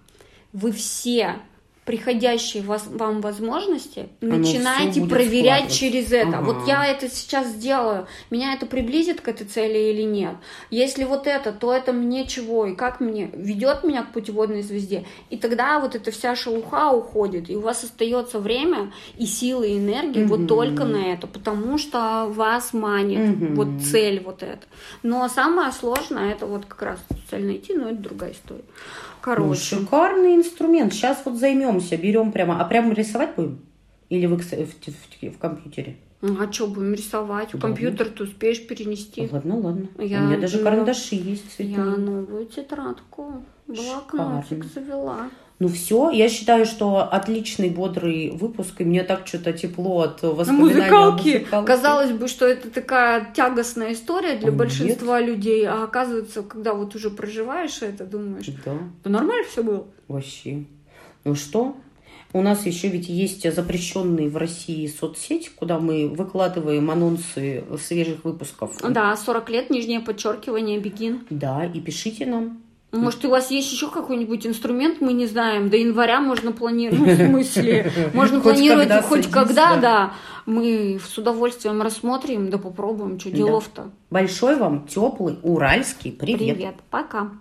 вы 0.53 0.73
все 0.73 1.37
приходящие 1.87 2.65
вам 2.65 3.21
возможности, 3.21 4.09
Оно 4.21 4.39
начинайте 4.39 5.07
проверять 5.07 5.73
через 5.73 6.13
это. 6.13 6.39
Ага. 6.39 6.43
Вот 6.43 6.67
я 6.67 6.85
это 6.85 7.09
сейчас 7.09 7.47
сделаю, 7.47 8.09
меня 8.29 8.55
это 8.55 8.67
приблизит 8.67 9.21
к 9.21 9.29
этой 9.29 9.47
цели 9.47 9.79
или 9.79 10.03
нет. 10.03 10.35
Если 10.71 11.05
вот 11.05 11.29
это, 11.29 11.53
то 11.53 11.73
это 11.73 11.93
мне 11.93 12.27
чего, 12.27 12.67
и 12.67 12.75
как 12.75 12.99
мне 12.99 13.31
ведет 13.33 13.85
меня 13.85 14.03
к 14.03 14.13
путеводной 14.13 14.63
звезде. 14.63 15.05
И 15.31 15.37
тогда 15.37 15.79
вот 15.79 15.95
эта 15.95 16.11
вся 16.11 16.35
шелуха 16.35 16.91
уходит, 16.91 17.49
и 17.49 17.57
у 17.57 17.61
вас 17.61 17.85
остается 17.85 18.41
время 18.41 18.93
и 19.17 19.25
силы, 19.25 19.69
и 19.69 19.79
энергии 19.79 20.25
угу. 20.25 20.37
вот 20.37 20.49
только 20.49 20.85
на 20.85 21.13
это, 21.13 21.29
потому 21.29 21.79
что 21.79 22.27
вас 22.29 22.73
манит 22.73 23.31
угу. 23.31 23.55
вот 23.63 23.69
цель 23.85 24.21
вот 24.25 24.43
эта. 24.43 24.67
Но 25.05 25.29
самое 25.29 25.71
сложное 25.71 26.33
это 26.33 26.47
вот 26.47 26.67
как 26.67 26.83
раз 26.83 26.99
цель 27.31 27.45
найти, 27.45 27.75
но 27.75 27.91
это 27.91 27.99
другая 27.99 28.33
история. 28.33 28.65
Короче. 29.27 29.49
Ну, 29.49 29.55
шикарный 29.81 30.37
инструмент. 30.37 30.95
Сейчас 30.95 31.21
вот 31.25 31.35
займемся, 31.81 31.97
берем 31.97 32.33
прямо. 32.33 32.61
А 32.61 32.65
прямо 32.65 32.95
рисовать 32.95 33.35
будем? 33.37 33.61
Или 34.09 34.27
в, 34.27 34.37
в, 34.37 34.43
в, 34.43 35.35
в 35.35 35.39
компьютере? 35.39 35.97
А 36.23 36.51
что 36.51 36.67
будем 36.67 36.95
рисовать? 36.95 37.53
В 37.55 37.61
компьютер 37.61 38.09
ты 38.09 38.25
успеешь 38.25 38.67
перенести. 38.67 39.29
Ладно, 39.31 39.59
ладно. 39.59 39.89
Я, 39.99 40.23
У 40.23 40.27
меня 40.27 40.39
даже 40.39 40.59
карандаши 40.59 41.15
есть 41.15 41.53
цветные. 41.55 41.77
Я 41.77 41.85
новую 41.85 42.47
тетрадку, 42.47 43.43
блокнотик 43.67 44.65
завела. 44.65 45.29
Ну 45.59 45.69
все, 45.69 46.11
я 46.11 46.29
считаю, 46.29 46.67
что 46.67 46.99
отличный 47.01 47.71
бодрый 47.71 48.31
выпуск, 48.31 48.79
и 48.83 48.85
мне 48.85 49.03
так 49.05 49.27
что-то 49.27 49.55
тепло 49.55 50.03
от 50.03 50.23
воспоминаний 50.23 50.75
музыкалки. 50.75 51.29
музыкалке. 51.39 51.67
Казалось 51.67 52.11
бы, 52.13 52.29
что 52.29 52.47
это 52.47 52.71
такая 52.71 53.33
тягостная 53.33 53.95
история 53.95 54.37
для 54.37 54.49
Нет. 54.49 54.57
большинства 54.57 55.19
людей, 55.19 55.67
а 55.67 55.85
оказывается, 55.85 56.43
когда 56.43 56.75
вот 56.75 56.95
уже 56.95 57.09
проживаешь 57.09 57.81
это, 57.81 58.05
думаешь, 58.05 58.47
да, 58.67 58.75
да 59.03 59.11
нормально 59.11 59.45
все 59.51 59.63
было. 59.63 59.87
Вообще. 60.09 60.67
Ну 61.27 61.35
что, 61.35 61.75
у 62.33 62.41
нас 62.41 62.67
еще 62.67 62.87
ведь 62.87 63.09
есть 63.09 63.53
запрещенные 63.53 64.29
в 64.29 64.37
России 64.37 64.87
соцсети, 64.87 65.51
куда 65.57 65.81
мы 65.81 66.07
выкладываем 66.07 66.89
анонсы 66.89 67.65
свежих 67.85 68.25
выпусков. 68.25 68.77
Да, 68.89 69.17
40 69.17 69.51
лет, 69.51 69.69
нижнее 69.69 69.99
подчеркивание, 69.99 70.79
бегин. 70.79 71.27
Да, 71.29 71.65
и 71.65 71.81
пишите 71.81 72.27
нам. 72.27 72.63
Может, 72.93 73.25
у 73.25 73.31
вас 73.31 73.51
есть 73.51 73.73
еще 73.73 73.91
какой-нибудь 73.91 74.47
инструмент, 74.47 75.01
мы 75.01 75.15
не 75.15 75.27
знаем. 75.27 75.69
До 75.69 75.77
января 75.77 76.21
можно 76.21 76.53
планировать, 76.53 77.19
в 77.19 77.27
смысле, 77.27 77.93
можно 78.15 78.41
планировать 78.41 78.93
хоть 79.03 79.29
когда, 79.29 79.77
да. 79.77 80.15
Мы 80.47 81.01
с 81.05 81.19
удовольствием 81.19 81.83
рассмотрим, 81.83 82.51
да 82.51 82.59
попробуем, 82.59 83.19
что 83.19 83.33
делов-то. 83.33 83.91
Большой 84.11 84.55
вам 84.55 84.87
теплый 84.87 85.41
уральский 85.43 86.13
привет. 86.13 86.57
Привет, 86.57 86.75
пока. 86.89 87.33